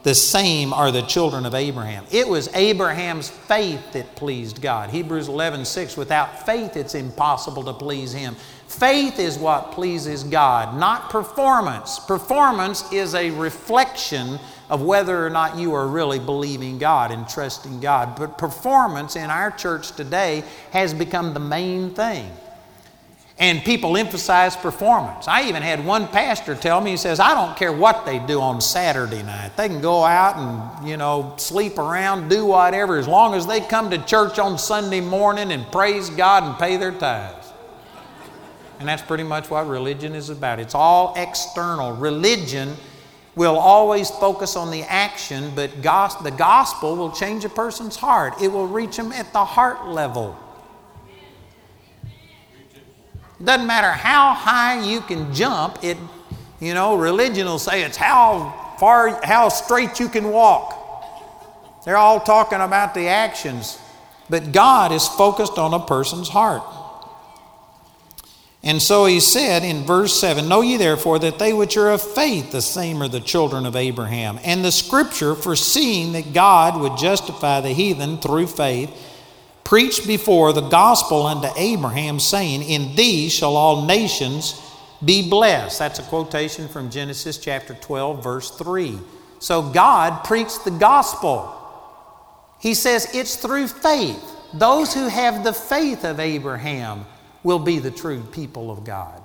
[0.02, 2.04] the same are the children of Abraham.
[2.10, 4.90] It was Abraham's faith that pleased God.
[4.90, 8.34] Hebrews 11, 6, without faith it's impossible to please Him.
[8.66, 11.98] Faith is what pleases God, not performance.
[12.00, 14.38] Performance is a reflection
[14.70, 18.16] of whether or not you are really believing God and trusting God.
[18.16, 22.30] But performance in our church today has become the main thing
[23.38, 25.26] and people emphasize performance.
[25.26, 28.40] I even had one pastor tell me, he says, I don't care what they do
[28.40, 29.56] on Saturday night.
[29.56, 33.60] They can go out and, you know, sleep around, do whatever, as long as they
[33.60, 37.52] come to church on Sunday morning and praise God and pay their tithes.
[38.78, 40.58] And that's pretty much what religion is about.
[40.58, 41.92] It's all external.
[41.94, 42.76] Religion
[43.34, 48.34] will always focus on the action, but the gospel will change a person's heart.
[48.42, 50.36] It will reach them at the heart level.
[53.42, 55.96] Doesn't matter how high you can jump, it
[56.62, 60.78] you know, religion will say it's how far how straight you can walk.
[61.84, 63.80] They're all talking about the actions,
[64.30, 66.62] but God is focused on a person's heart.
[68.62, 72.00] And so he said in verse 7 Know ye therefore that they which are of
[72.00, 74.38] faith, the same are the children of Abraham.
[74.44, 78.90] And the scripture, foreseeing that God would justify the heathen through faith,
[79.64, 84.60] preached before the gospel unto Abraham, saying, In thee shall all nations
[85.04, 85.78] be blessed.
[85.78, 88.98] That's a quotation from Genesis chapter 12, verse 3.
[89.38, 91.58] So God preached the gospel.
[92.60, 94.22] He says it's through faith.
[94.54, 97.06] Those who have the faith of Abraham
[97.42, 99.20] will be the true people of God.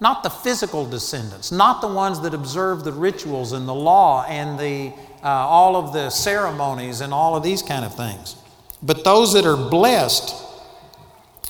[0.00, 4.58] Not the physical descendants, not the ones that observe the rituals and the law and
[4.58, 8.36] the, uh, all of the ceremonies and all of these kind of things.
[8.82, 10.34] But those that are blessed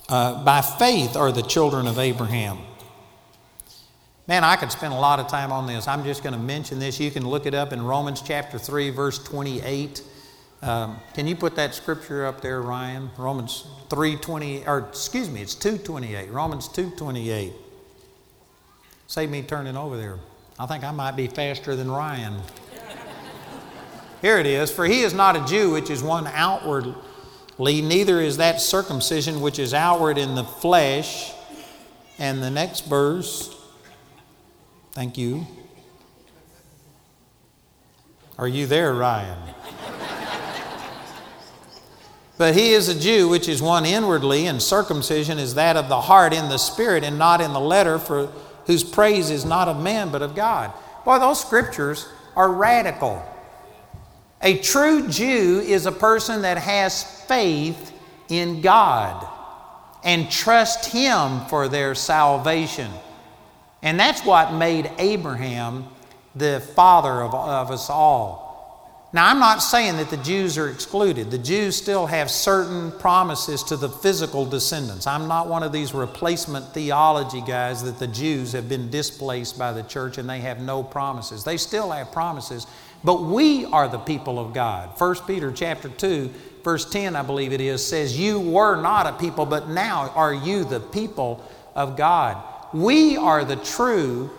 [0.09, 2.59] uh, by faith are the children of Abraham.
[4.27, 5.89] Man, I could spend a lot of time on this.
[5.89, 7.01] I'm just going to mention this.
[7.01, 10.03] You can look it up in Romans chapter 3, verse 28.
[10.61, 13.11] Um, can you put that scripture up there, Ryan?
[13.17, 16.33] Romans 3:20, or excuse me, it's 2:28.
[16.33, 17.53] Romans 2:28.
[19.07, 20.19] Save me turning over there.
[20.59, 22.43] I think I might be faster than Ryan.
[24.21, 24.71] Here it is.
[24.71, 26.95] For he is not a Jew, which is one outwardly,
[27.59, 31.33] neither is that circumcision which is outward in the flesh.
[32.19, 33.55] And the next verse,
[34.93, 35.47] thank you.
[38.39, 39.39] Are you there, Ryan?
[42.37, 46.01] But he is a Jew, which is one inwardly, and circumcision is that of the
[46.01, 48.33] heart in the spirit and not in the letter, for
[48.67, 50.73] whose praise is not of men but of God.
[51.05, 53.25] Boy, those scriptures are radical.
[54.43, 57.93] A true Jew is a person that has faith
[58.29, 59.27] in God
[60.05, 62.91] and trust Him for their salvation.
[63.83, 65.87] And that's what made Abraham
[66.35, 68.49] the father of, of us all.
[69.11, 71.31] Now, I'm not saying that the Jews are excluded.
[71.31, 75.07] The Jews still have certain promises to the physical descendants.
[75.07, 79.73] I'm not one of these replacement theology guys that the Jews have been displaced by
[79.73, 81.43] the church and they have no promises.
[81.43, 82.67] They still have promises,
[83.05, 84.99] but we are the people of God.
[84.99, 86.31] 1 Peter chapter 2,
[86.65, 90.35] verse 10, I believe it is, says, You were not a people, but now are
[90.35, 92.43] you the people of God.
[92.73, 94.31] We are the true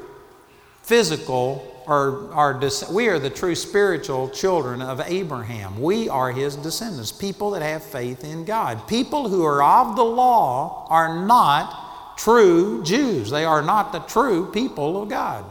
[0.83, 5.81] physical or, are we are the true spiritual children of Abraham.
[5.81, 8.87] We are his descendants, people that have faith in God.
[8.87, 13.31] People who are of the law are not true Jews.
[13.31, 15.45] They are not the true people of God.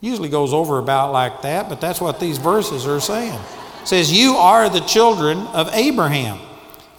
[0.00, 3.38] Usually goes over about like that, but that's what these verses are saying.
[3.82, 6.38] It says, You are the children of Abraham.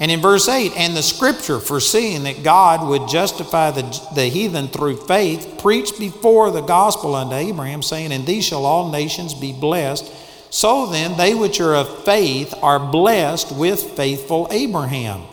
[0.02, 4.70] And in verse 8, and the scripture, foreseeing that God would justify the, the heathen
[4.70, 9.52] through faith, preached before the gospel unto Abraham, saying, In these shall all nations be
[9.52, 10.10] blessed.
[10.52, 15.24] So then, they which are of faith are blessed with faithful Abraham.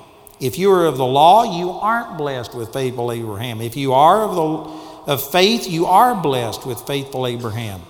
[0.40, 3.60] If you are of the law, you aren't blessed with faithful Abraham.
[3.62, 7.82] If you are of, the, of faith, you are blessed with faithful Abraham.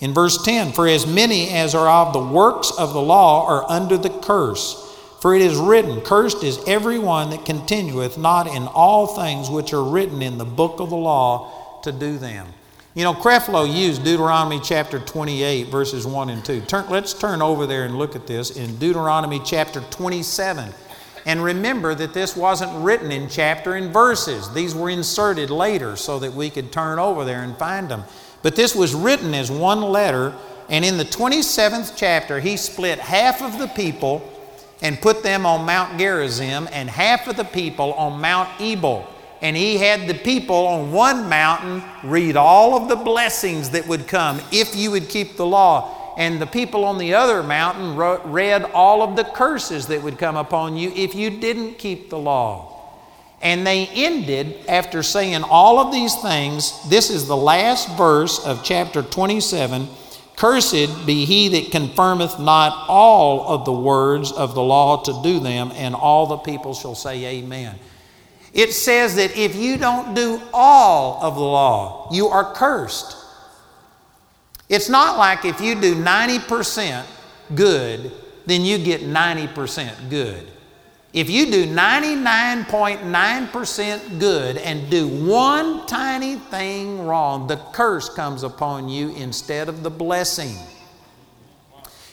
[0.00, 3.68] In verse 10, for as many as are of the works of the law are
[3.68, 4.84] under the curse.
[5.20, 9.72] For it is written, Cursed is every one that continueth not in all things which
[9.72, 12.46] are written in the book of the law to do them.
[12.94, 16.62] You know, Creflo used Deuteronomy chapter 28, verses 1 and 2.
[16.62, 20.72] Turn, let's turn over there and look at this in Deuteronomy chapter 27.
[21.28, 26.18] And remember that this wasn't written in chapter and verses, these were inserted later so
[26.20, 28.04] that we could turn over there and find them.
[28.40, 30.34] But this was written as one letter,
[30.70, 34.26] and in the 27th chapter, he split half of the people
[34.80, 39.06] and put them on Mount Gerizim and half of the people on Mount Ebal.
[39.42, 44.08] And he had the people on one mountain read all of the blessings that would
[44.08, 45.94] come if you would keep the law.
[46.18, 50.36] And the people on the other mountain read all of the curses that would come
[50.36, 52.74] upon you if you didn't keep the law.
[53.40, 56.90] And they ended after saying all of these things.
[56.90, 59.88] This is the last verse of chapter 27
[60.34, 65.40] Cursed be he that confirmeth not all of the words of the law to do
[65.40, 67.76] them, and all the people shall say, Amen.
[68.52, 73.16] It says that if you don't do all of the law, you are cursed.
[74.68, 77.04] It's not like if you do 90%
[77.54, 78.10] good,
[78.46, 80.50] then you get 90% good.
[81.14, 88.90] If you do 99.9% good and do one tiny thing wrong, the curse comes upon
[88.90, 90.54] you instead of the blessing.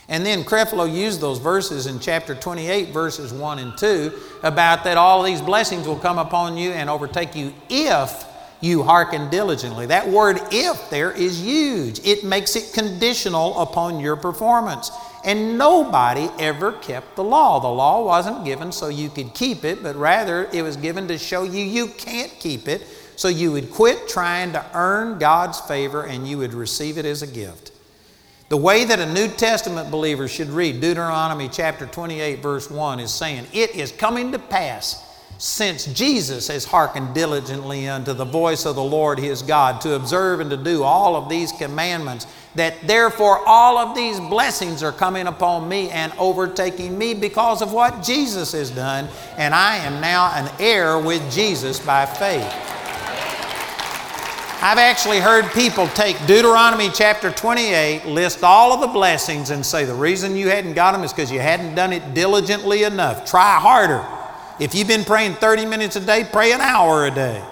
[0.08, 4.98] And then Creflo used those verses in chapter 28, verses 1 and 2, about that
[4.98, 8.26] all these blessings will come upon you and overtake you if
[8.66, 9.86] you hearken diligently.
[9.86, 12.00] That word if there is huge.
[12.06, 14.92] It makes it conditional upon your performance.
[15.24, 17.60] And nobody ever kept the law.
[17.60, 21.18] The law wasn't given so you could keep it, but rather it was given to
[21.18, 22.86] show you you can't keep it,
[23.16, 27.22] so you would quit trying to earn God's favor and you would receive it as
[27.22, 27.72] a gift.
[28.50, 33.12] The way that a New Testament believer should read Deuteronomy chapter 28, verse 1 is
[33.12, 35.05] saying, It is coming to pass
[35.38, 40.40] since Jesus has hearkened diligently unto the voice of the Lord his God to observe
[40.40, 42.26] and to do all of these commandments,
[42.56, 47.74] that therefore all of these blessings are coming upon me and overtaking me because of
[47.74, 52.72] what Jesus has done, and I am now an heir with Jesus by faith.
[54.62, 59.84] I've actually heard people take Deuteronomy chapter 28, list all of the blessings, and say
[59.84, 63.30] the reason you hadn't got them is because you hadn't done it diligently enough.
[63.30, 64.04] Try harder.
[64.60, 67.44] If you've been praying 30 minutes a day, pray an hour a day.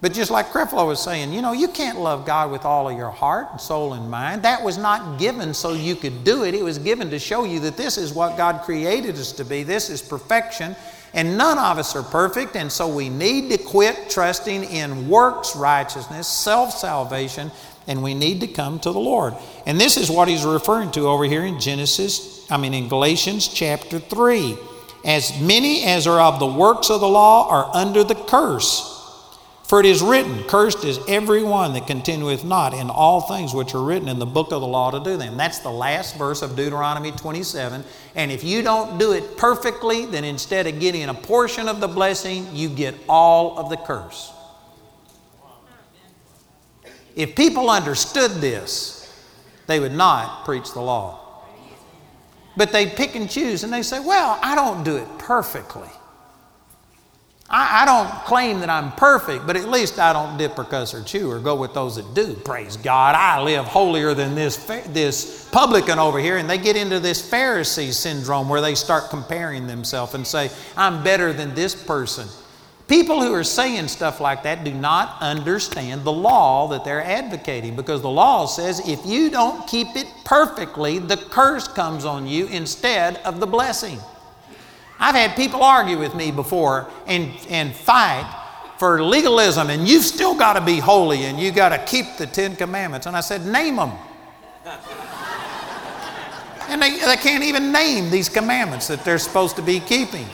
[0.00, 2.96] But just like Creflo was saying, you know, you can't love God with all of
[2.96, 4.42] your heart and soul and mind.
[4.42, 6.54] That was not given so you could do it.
[6.54, 9.64] It was given to show you that this is what God created us to be.
[9.64, 10.76] This is perfection.
[11.14, 15.56] And none of us are perfect, and so we need to quit trusting in works
[15.56, 17.50] righteousness, self salvation,
[17.86, 19.32] and we need to come to the Lord.
[19.64, 23.48] And this is what he's referring to over here in Genesis, I mean, in Galatians
[23.48, 24.58] chapter 3.
[25.08, 28.94] As many as are of the works of the law are under the curse.
[29.64, 33.74] For it is written, Cursed is every one that continueth not in all things which
[33.74, 35.38] are written in the book of the law to do them.
[35.38, 37.84] That's the last verse of Deuteronomy 27.
[38.16, 41.88] And if you don't do it perfectly, then instead of getting a portion of the
[41.88, 44.30] blessing, you get all of the curse.
[47.16, 49.10] If people understood this,
[49.68, 51.27] they would not preach the law.
[52.58, 55.88] But they pick and choose and they say, Well, I don't do it perfectly.
[57.48, 60.92] I, I, don't claim that I'm perfect, but at least I don't dip or cuss
[60.92, 62.34] or chew or go with those that do.
[62.34, 63.14] Praise God.
[63.14, 64.56] I live holier than this,
[64.88, 66.36] this publican over here.
[66.36, 71.02] And they get into this Pharisee syndrome where they start comparing themselves and say, I'm
[71.02, 72.28] better than this person.
[72.88, 77.76] People who are saying stuff like that do not understand the law that they're advocating
[77.76, 82.46] because the law says if you don't keep it perfectly, the curse comes on you
[82.46, 83.98] instead of the blessing.
[84.98, 88.24] I've had people argue with me before and, and fight
[88.78, 92.26] for legalism, and you've still got to be holy and you've got to keep the
[92.26, 93.06] Ten Commandments.
[93.06, 93.92] And I said, Name them.
[96.68, 100.26] and they, they can't even name these commandments that they're supposed to be keeping.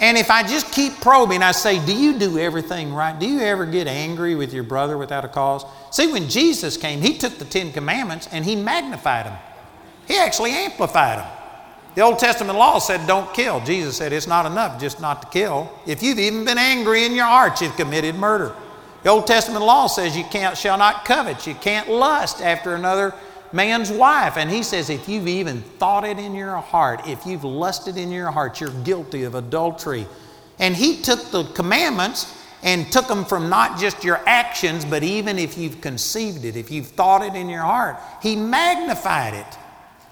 [0.00, 3.18] And if I just keep probing, I say, Do you do everything right?
[3.18, 5.64] Do you ever get angry with your brother without a cause?
[5.90, 9.38] See, when Jesus came, He took the Ten Commandments and He magnified them,
[10.06, 11.30] He actually amplified them.
[11.94, 13.60] The Old Testament law said, don't kill.
[13.64, 15.70] Jesus said, it's not enough just not to kill.
[15.86, 18.52] If you've even been angry in your heart, you've committed murder.
[19.04, 21.46] The Old Testament law says you can't, shall not covet.
[21.46, 23.14] You can't lust after another
[23.54, 24.36] man's wife.
[24.36, 28.10] And he says, if you've even thought it in your heart, if you've lusted in
[28.10, 30.06] your heart, you're guilty of adultery.
[30.58, 35.38] And he took the commandments and took them from not just your actions, but even
[35.38, 39.58] if you've conceived it, if you've thought it in your heart, he magnified it.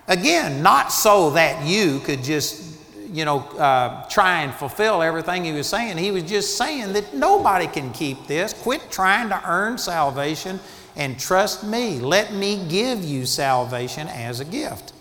[0.07, 2.79] Again, not so that you could just,
[3.11, 5.97] you know, uh, try and fulfill everything he was saying.
[5.97, 8.53] He was just saying that nobody can keep this.
[8.53, 10.61] Quit trying to earn salvation
[10.97, 11.99] and trust me.
[11.99, 14.93] Let me give you salvation as a gift.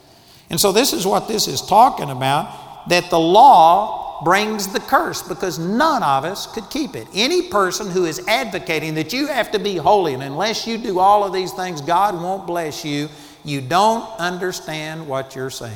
[0.49, 5.21] And so, this is what this is talking about that the law brings the curse
[5.21, 7.07] because none of us could keep it.
[7.13, 10.99] Any person who is advocating that you have to be holy, and unless you do
[10.99, 13.09] all of these things, God won't bless you,
[13.43, 15.75] you don't understand what you're saying.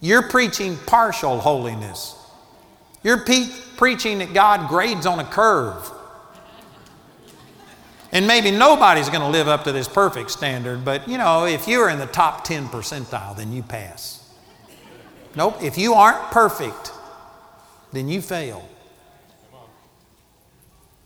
[0.00, 2.14] You're preaching partial holiness.
[3.02, 5.90] You're pe- preaching that God grades on a curve.
[8.16, 11.68] And maybe nobody's going to live up to this perfect standard, but you know, if
[11.68, 14.26] you're in the top 10 percentile, then you pass.
[15.34, 16.92] Nope, if you aren't perfect,
[17.92, 18.66] then you fail.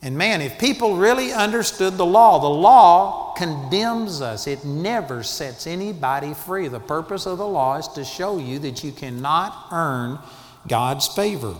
[0.00, 4.46] And man, if people really understood the law, the law condemns us.
[4.46, 6.68] It never sets anybody free.
[6.68, 10.20] The purpose of the law is to show you that you cannot earn
[10.68, 11.56] God's favor.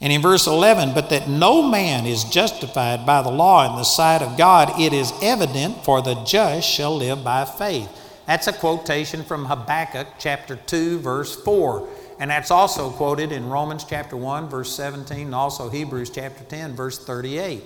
[0.00, 3.84] And in verse 11, but that no man is justified by the law in the
[3.84, 7.88] sight of God, it is evident, for the just shall live by faith.
[8.26, 11.88] That's a quotation from Habakkuk chapter 2, verse 4.
[12.18, 16.76] And that's also quoted in Romans chapter 1, verse 17, and also Hebrews chapter 10,
[16.76, 17.62] verse 38.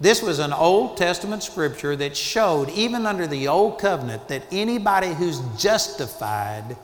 [0.00, 5.14] This was an Old Testament scripture that showed, even under the Old Covenant, that anybody
[5.14, 6.76] who's justified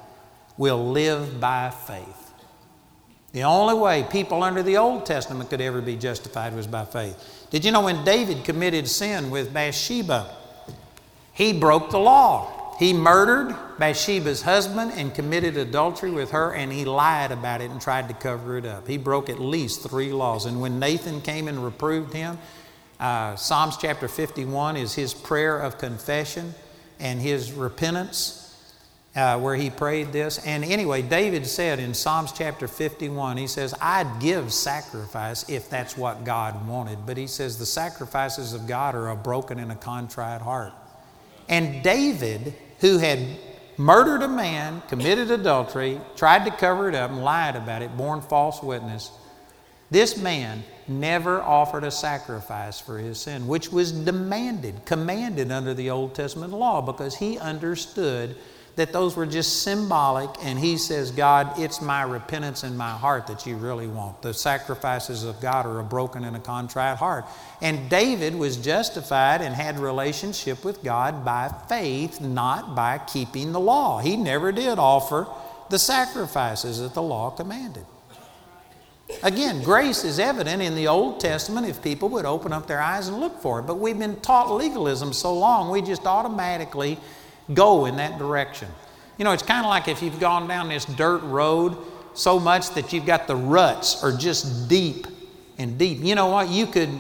[0.57, 2.18] will live by faith.
[3.39, 7.47] The only way people under the Old Testament could ever be justified was by faith.
[7.51, 10.35] Did you know when David committed sin with Bathsheba,
[11.35, 12.75] he broke the law?
[12.81, 17.81] He murdered Bathsheba's husband and committed adultery with her, and he lied about it and
[17.81, 18.89] tried to cover it up.
[18.89, 20.45] He broke at least three laws.
[20.45, 22.39] And when Nathan came and reproved him,
[22.99, 26.55] uh, Psalms chapter 51 is his prayer of confession
[26.99, 28.38] and his repentance,
[29.17, 30.39] uh, where he prayed this.
[30.47, 35.97] And anyway, David said in Psalms chapter 51, he says, I'd give sacrifice if that's
[35.97, 37.07] what God wanted.
[37.07, 40.73] But he says, the sacrifices of God are a broken and a contrite heart.
[41.49, 43.21] And David, who had
[43.77, 48.21] murdered a man, committed adultery, tried to cover it up, and lied about it, borne
[48.21, 49.11] false witness,
[49.91, 55.91] this man never offered a sacrifice for his sin, which was demanded, commanded under the
[55.91, 58.37] Old Testament law, because he understood
[58.79, 60.31] that those were just symbolic.
[60.41, 64.23] And he says, God, it's my repentance in my heart that you really want.
[64.23, 67.25] The sacrifices of God are a broken and a contrite heart.
[67.61, 73.59] And David was justified and had relationship with God by faith, not by keeping the
[73.59, 73.99] law.
[73.99, 75.27] He never did offer
[75.71, 77.85] the sacrifices that the law commanded.
[79.25, 83.09] Again, grace is evident in the Old Testament if people would open up their eyes
[83.09, 83.63] and look for it.
[83.63, 87.01] But we've been taught legalism so long, we just automatically
[87.55, 88.69] go in that direction.
[89.17, 91.77] You know, it's kind of like if you've gone down this dirt road
[92.15, 95.07] so much that you've got the ruts are just deep
[95.59, 95.99] and deep.
[96.03, 96.49] You know what?
[96.49, 96.91] You could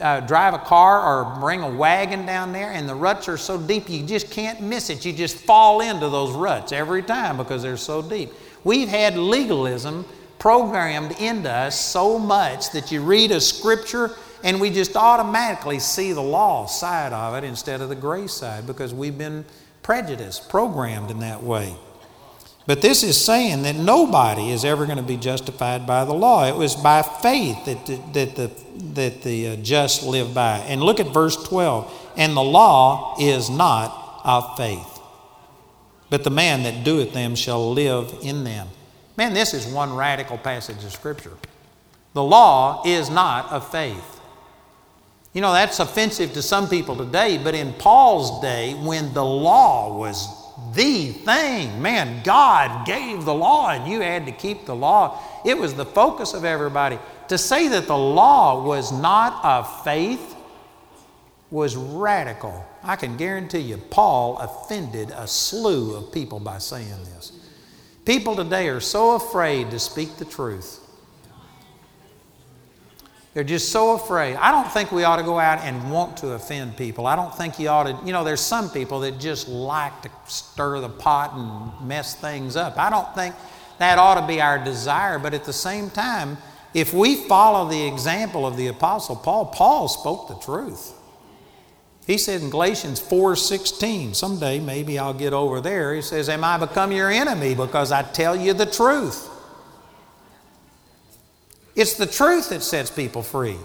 [0.00, 3.58] uh, drive a car or bring a wagon down there, and the ruts are so
[3.58, 5.04] deep you just can't miss it.
[5.04, 8.32] You just fall into those ruts every time because they're so deep.
[8.64, 10.04] We've had legalism
[10.38, 14.10] programmed into us so much that you read a scripture
[14.42, 18.66] and we just automatically see the law side of it instead of the grace side
[18.66, 19.44] because we've been
[19.82, 21.76] prejudiced, programmed in that way.
[22.66, 26.46] But this is saying that nobody is ever going to be justified by the law.
[26.46, 28.50] It was by faith that the, that the,
[28.94, 30.58] that the uh, just live by.
[30.58, 32.12] And look at verse 12.
[32.16, 34.98] And the law is not of faith,
[36.10, 38.66] but the man that doeth them shall live in them.
[39.16, 41.34] Man, this is one radical passage of Scripture.
[42.14, 44.15] The law is not of faith.
[45.36, 49.98] You know, that's offensive to some people today, but in Paul's day, when the law
[49.98, 50.26] was
[50.74, 55.58] the thing, man, God gave the law and you had to keep the law, it
[55.58, 56.98] was the focus of everybody.
[57.28, 60.34] To say that the law was not of faith
[61.50, 62.64] was radical.
[62.82, 67.32] I can guarantee you, Paul offended a slew of people by saying this.
[68.06, 70.80] People today are so afraid to speak the truth.
[73.36, 74.36] They're just so afraid.
[74.36, 77.06] I don't think we ought to go out and want to offend people.
[77.06, 80.10] I don't think you ought to, you know, there's some people that just like to
[80.26, 82.78] stir the pot and mess things up.
[82.78, 83.34] I don't think
[83.76, 86.38] that ought to be our desire, but at the same time,
[86.72, 90.94] if we follow the example of the Apostle Paul, Paul spoke the truth.
[92.06, 95.92] He said in Galatians 4:16, someday maybe I'll get over there.
[95.94, 99.28] He says, "Am I become your enemy because I tell you the truth?"
[101.76, 103.58] It's the truth that sets people free.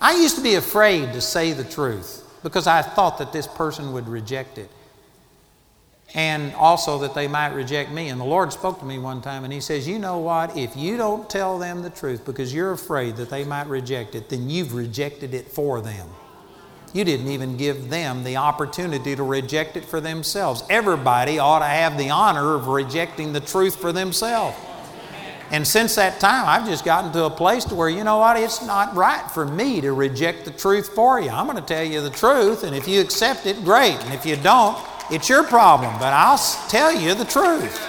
[0.00, 3.92] I used to be afraid to say the truth because I thought that this person
[3.94, 4.70] would reject it.
[6.14, 8.08] And also that they might reject me.
[8.08, 10.56] And the Lord spoke to me one time and He says, You know what?
[10.56, 14.28] If you don't tell them the truth because you're afraid that they might reject it,
[14.28, 16.08] then you've rejected it for them.
[16.94, 20.62] You didn't even give them the opportunity to reject it for themselves.
[20.70, 24.56] Everybody ought to have the honor of rejecting the truth for themselves.
[25.50, 28.36] And since that time, I've just gotten to a place to where, you know what,
[28.36, 31.30] it's not right for me to reject the truth for you.
[31.30, 33.94] I'm going to tell you the truth, and if you accept it, great.
[33.94, 34.78] And if you don't,
[35.10, 36.38] it's your problem, but I'll
[36.68, 37.80] tell you the truth.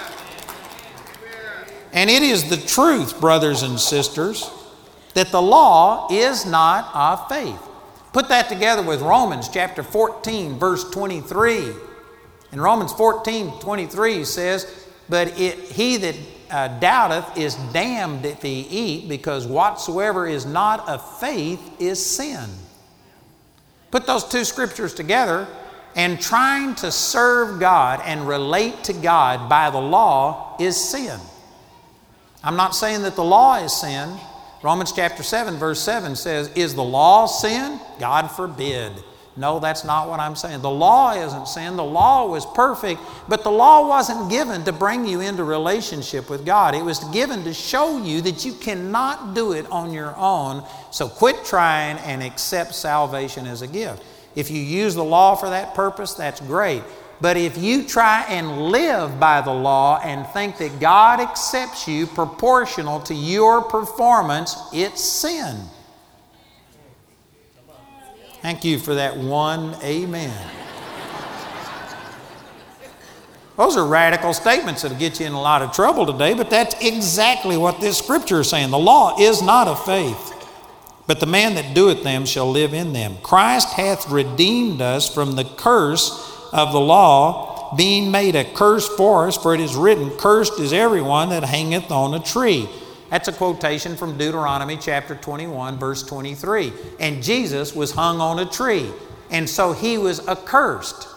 [1.92, 4.50] And it is the truth, brothers and sisters,
[5.14, 7.60] that the law is not of faith.
[8.12, 11.72] Put that together with Romans chapter 14, verse 23.
[12.52, 16.16] In Romans 14, 23 says, But it, he that
[16.50, 22.48] uh, doubteth is damned if he eat, because whatsoever is not of faith is sin.
[23.90, 25.46] Put those two scriptures together,
[25.96, 31.18] and trying to serve God and relate to God by the law is sin.
[32.44, 34.18] I'm not saying that the law is sin,
[34.62, 37.80] Romans chapter 7, verse 7 says, Is the law sin?
[37.98, 38.92] God forbid.
[39.40, 40.60] No, that's not what I'm saying.
[40.60, 41.76] The law isn't sin.
[41.76, 46.44] The law was perfect, but the law wasn't given to bring you into relationship with
[46.44, 46.74] God.
[46.74, 50.62] It was given to show you that you cannot do it on your own.
[50.90, 54.04] So quit trying and accept salvation as a gift.
[54.36, 56.82] If you use the law for that purpose, that's great.
[57.22, 62.06] But if you try and live by the law and think that God accepts you
[62.06, 65.56] proportional to your performance, it's sin.
[68.42, 70.34] Thank you for that one amen.
[73.58, 76.74] Those are radical statements that'll get you in a lot of trouble today, but that's
[76.82, 78.70] exactly what this scripture is saying.
[78.70, 80.32] The law is not of faith,
[81.06, 83.18] but the man that doeth them shall live in them.
[83.22, 86.10] Christ hath redeemed us from the curse
[86.50, 90.72] of the law, being made a curse for us, for it is written, Cursed is
[90.72, 92.66] everyone that hangeth on a tree.
[93.10, 96.72] That's a quotation from Deuteronomy chapter 21, verse 23.
[97.00, 98.88] And Jesus was hung on a tree,
[99.30, 101.08] and so he was accursed.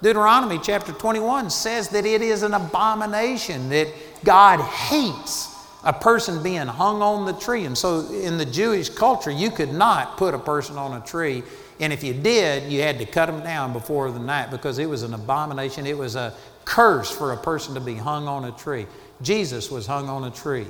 [0.00, 3.88] Deuteronomy chapter 21 says that it is an abomination, that
[4.24, 5.50] God hates
[5.84, 7.66] a person being hung on the tree.
[7.66, 11.42] And so in the Jewish culture, you could not put a person on a tree.
[11.80, 14.88] And if you did, you had to cut them down before the night because it
[14.88, 15.86] was an abomination.
[15.86, 16.32] It was a
[16.64, 18.86] curse for a person to be hung on a tree.
[19.20, 20.66] Jesus was hung on a tree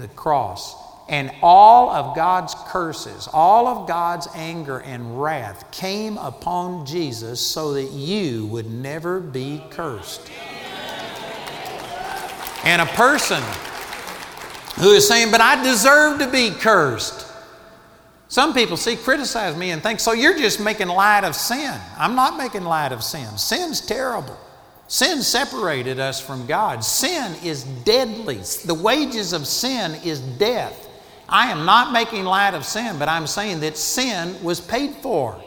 [0.00, 0.74] the cross.
[1.08, 7.74] And all of God's curses, all of God's anger and wrath came upon Jesus so
[7.74, 10.30] that you would never be cursed.
[12.62, 13.42] And a person
[14.76, 17.26] who is saying, But I deserve to be cursed.
[18.28, 21.74] Some people see, criticize me and think, So you're just making light of sin.
[21.98, 23.36] I'm not making light of sin.
[23.36, 24.38] Sin's terrible.
[24.90, 26.82] Sin separated us from God.
[26.82, 28.40] Sin is deadly.
[28.64, 30.88] The wages of sin is death.
[31.28, 35.40] I am not making light of sin, but I'm saying that sin was paid for.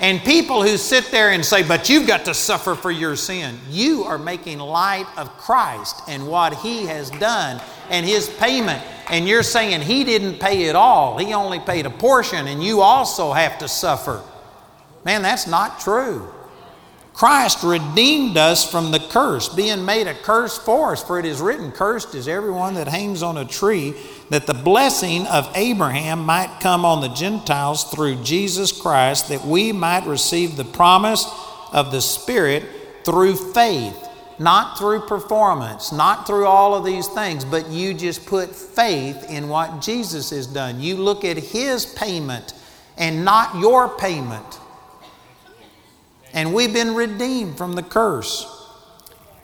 [0.00, 3.58] And people who sit there and say, but you've got to suffer for your sin,
[3.68, 7.60] you are making light of Christ and what He has done
[7.90, 8.82] and His payment.
[9.10, 12.80] And you're saying He didn't pay it all, He only paid a portion, and you
[12.80, 14.22] also have to suffer.
[15.04, 16.32] Man, that's not true.
[17.14, 21.02] Christ redeemed us from the curse, being made a curse for us.
[21.02, 23.94] For it is written, Cursed is everyone that hangs on a tree,
[24.30, 29.72] that the blessing of Abraham might come on the Gentiles through Jesus Christ, that we
[29.72, 31.26] might receive the promise
[31.70, 32.64] of the Spirit
[33.04, 34.08] through faith.
[34.38, 39.48] Not through performance, not through all of these things, but you just put faith in
[39.48, 40.80] what Jesus has done.
[40.80, 42.54] You look at His payment
[42.96, 44.58] and not your payment
[46.32, 48.46] and we've been redeemed from the curse.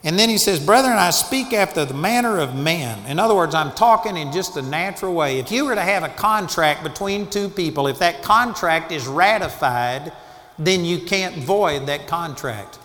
[0.04, 3.04] And then he says, Brethren, I speak after the manner of men.
[3.06, 5.38] In other words, I'm talking in just a natural way.
[5.38, 10.12] If you were to have a contract between two people, if that contract is ratified,
[10.58, 12.78] then you can't void that contract.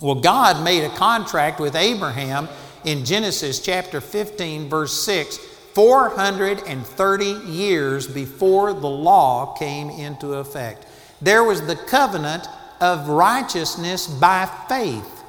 [0.00, 2.48] Well, God made a contract with Abraham
[2.84, 10.86] in Genesis chapter 15, verse 6, 430 years before the law came into effect.
[11.22, 12.48] There was the covenant
[12.80, 15.22] of righteousness by faith.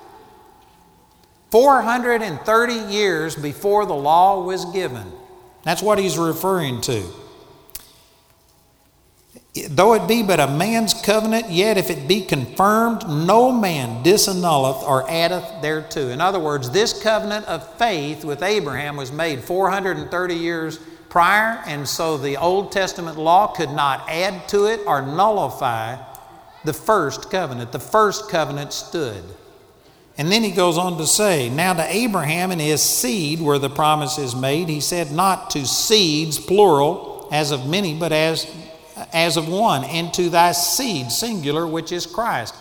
[1.52, 5.12] 430 years before the law was given.
[5.64, 7.04] That's what he's referring to.
[9.70, 14.82] Though it be but a man's covenant, yet if it be confirmed, no man disannulleth
[14.82, 16.10] or addeth thereto.
[16.10, 20.80] In other words, this covenant of faith with Abraham was made 430 years
[21.14, 25.96] prior, and so the Old Testament law could not add to it or nullify
[26.66, 27.72] the first covenant.
[27.72, 29.24] The first covenant stood.
[30.18, 33.70] And then he goes on to say, Now to Abraham and his seed were the
[33.70, 34.70] promises made.
[34.70, 38.52] He said, Not to seeds, plural, as of many, but as,
[39.14, 42.56] as of one, and to thy seed, singular, which is Christ.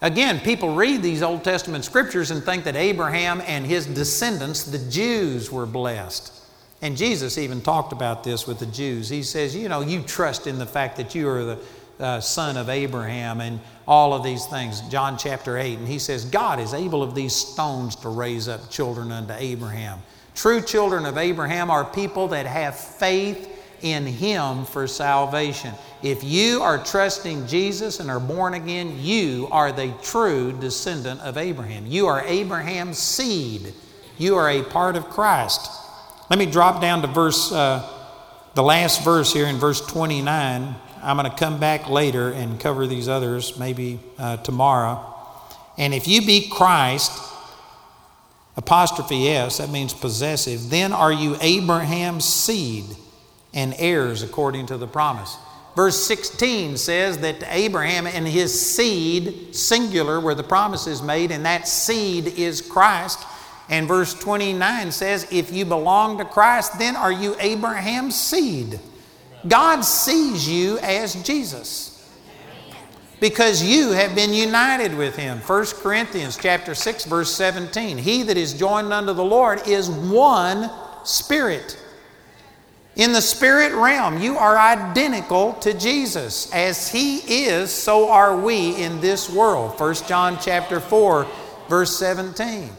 [0.00, 4.78] Again, people read these Old Testament scriptures and think that Abraham and his descendants, the
[4.90, 6.37] Jews, were blessed.
[6.80, 9.08] And Jesus even talked about this with the Jews.
[9.08, 11.58] He says, You know, you trust in the fact that you are the
[11.98, 14.80] uh, son of Abraham and all of these things.
[14.82, 15.78] John chapter 8.
[15.78, 19.98] And he says, God is able of these stones to raise up children unto Abraham.
[20.34, 25.74] True children of Abraham are people that have faith in Him for salvation.
[26.02, 31.36] If you are trusting Jesus and are born again, you are the true descendant of
[31.36, 31.86] Abraham.
[31.86, 33.74] You are Abraham's seed.
[34.16, 35.68] You are a part of Christ.
[36.30, 37.88] Let me drop down to verse, uh,
[38.54, 40.74] the last verse here in verse 29.
[41.02, 45.14] I'm going to come back later and cover these others maybe uh, tomorrow.
[45.78, 47.12] And if you be Christ,
[48.58, 52.84] apostrophe S, that means possessive, then are you Abraham's seed
[53.54, 55.36] and heirs according to the promise.
[55.74, 61.46] Verse 16 says that Abraham and his seed, singular, where the promise is made, and
[61.46, 63.24] that seed is Christ.
[63.68, 68.80] And verse 29 says, If you belong to Christ, then are you Abraham's seed.
[69.46, 71.94] God sees you as Jesus
[73.20, 75.38] because you have been united with him.
[75.38, 80.70] 1 corinthians chapter 6 verse 17 he that is joined unto the lord is one
[81.04, 81.78] spirit.
[82.96, 86.52] In the spirit realm you are identical to jesus.
[86.52, 89.78] As he is so are we in this world.
[89.78, 91.26] 1 john chapter 4
[91.68, 92.70] verse 17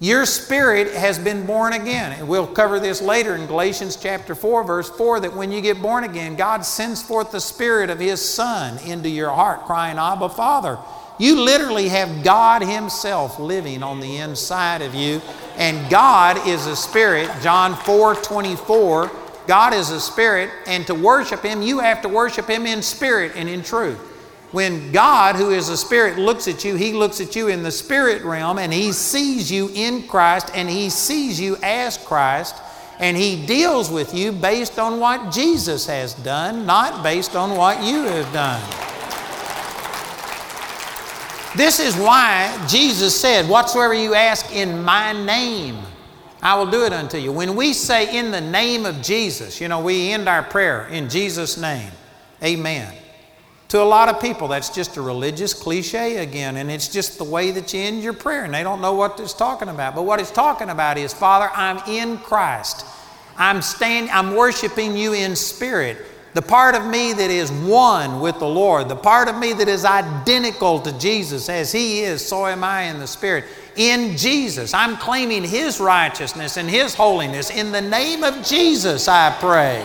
[0.00, 2.12] your spirit has been born again.
[2.12, 5.82] And we'll cover this later in Galatians chapter 4, verse 4, that when you get
[5.82, 10.28] born again, God sends forth the Spirit of His Son into your heart, crying, Abba,
[10.28, 10.78] Father.
[11.18, 15.20] You literally have God Himself living on the inside of you.
[15.56, 17.28] And God is a spirit.
[17.42, 19.10] John 4 24.
[19.48, 20.50] God is a spirit.
[20.68, 23.98] And to worship Him, you have to worship Him in spirit and in truth.
[24.50, 27.70] When God, who is a spirit, looks at you, He looks at you in the
[27.70, 32.56] spirit realm and He sees you in Christ and He sees you as Christ
[32.98, 37.82] and He deals with you based on what Jesus has done, not based on what
[37.82, 38.62] you have done.
[41.56, 45.76] This is why Jesus said, Whatsoever you ask in my name,
[46.40, 47.32] I will do it unto you.
[47.32, 51.08] When we say in the name of Jesus, you know, we end our prayer in
[51.08, 51.90] Jesus' name.
[52.42, 52.94] Amen.
[53.68, 57.24] To a lot of people, that's just a religious cliche again, and it's just the
[57.24, 59.94] way that you end your prayer, and they don't know what it's talking about.
[59.94, 62.86] But what it's talking about is, Father, I'm in Christ.
[63.36, 65.98] I'm standing, I'm worshiping you in spirit.
[66.32, 69.68] The part of me that is one with the Lord, the part of me that
[69.68, 73.44] is identical to Jesus as He is, so am I in the Spirit.
[73.76, 77.50] In Jesus, I'm claiming His righteousness and His holiness.
[77.50, 79.84] In the name of Jesus, I pray.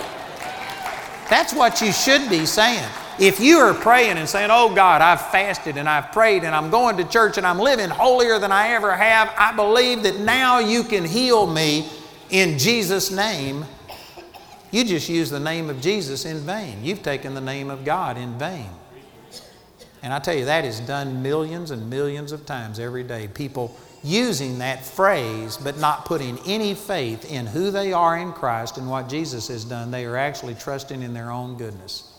[1.30, 2.90] That's what you should be saying.
[3.20, 6.70] If you are praying and saying, Oh God, I've fasted and I've prayed and I'm
[6.70, 10.60] going to church and I'm living holier than I ever have, I believe that now
[10.60, 11.90] you can heal me
[12.30, 13.66] in Jesus' name.
[14.72, 16.84] You just use the name of Jesus in vain.
[16.84, 18.70] You've taken the name of God in vain.
[20.02, 23.30] And I tell you, that is done millions and millions of times every day.
[23.34, 28.78] People using that phrase, but not putting any faith in who they are in Christ
[28.78, 29.92] and what Jesus has done.
[29.92, 32.13] They are actually trusting in their own goodness.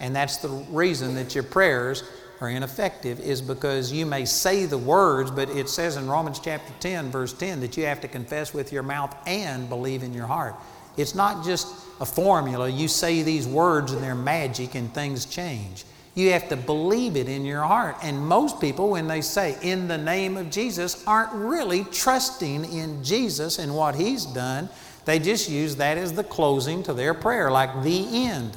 [0.00, 2.04] And that's the reason that your prayers
[2.40, 6.72] are ineffective, is because you may say the words, but it says in Romans chapter
[6.78, 10.26] 10, verse 10, that you have to confess with your mouth and believe in your
[10.26, 10.54] heart.
[10.96, 11.66] It's not just
[12.00, 12.68] a formula.
[12.68, 15.84] You say these words and they're magic and things change.
[16.14, 17.96] You have to believe it in your heart.
[18.02, 23.02] And most people, when they say, in the name of Jesus, aren't really trusting in
[23.02, 24.68] Jesus and what He's done.
[25.04, 28.56] They just use that as the closing to their prayer, like the end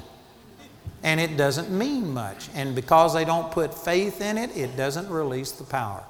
[1.03, 2.49] and it doesn't mean much.
[2.53, 6.03] And because they don't put faith in it, it doesn't release the power.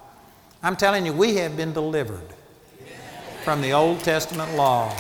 [0.64, 2.28] I'm telling you, we have been delivered
[3.44, 4.96] from the Old Testament law.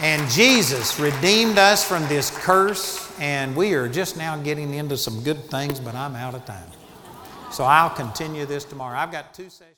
[0.00, 5.22] And Jesus redeemed us from this curse, and we are just now getting into some
[5.22, 6.70] good things, but I'm out of time.
[7.50, 8.98] So I'll continue this tomorrow.
[8.98, 9.76] I've got two sessions.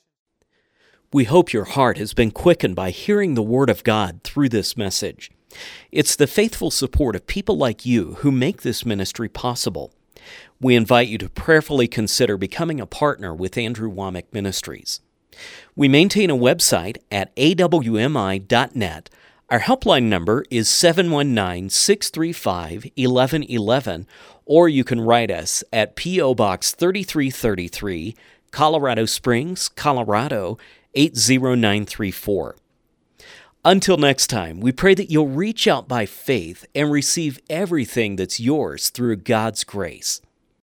[1.13, 4.75] We hope your heart has been quickened by hearing the Word of God through this
[4.75, 5.31] message.
[5.91, 9.91] It's the faithful support of people like you who make this ministry possible.
[10.61, 15.01] We invite you to prayerfully consider becoming a partner with Andrew Wommack Ministries.
[15.75, 19.09] We maintain a website at awmi.net.
[19.49, 24.07] Our helpline number is 719 635 1111,
[24.45, 26.35] or you can write us at P.O.
[26.35, 28.15] Box 3333,
[28.51, 30.57] Colorado Springs, Colorado
[30.93, 32.55] 80934.
[33.69, 38.39] Until next time, we pray that you'll reach out by faith and receive everything that's
[38.39, 40.21] yours through God's grace.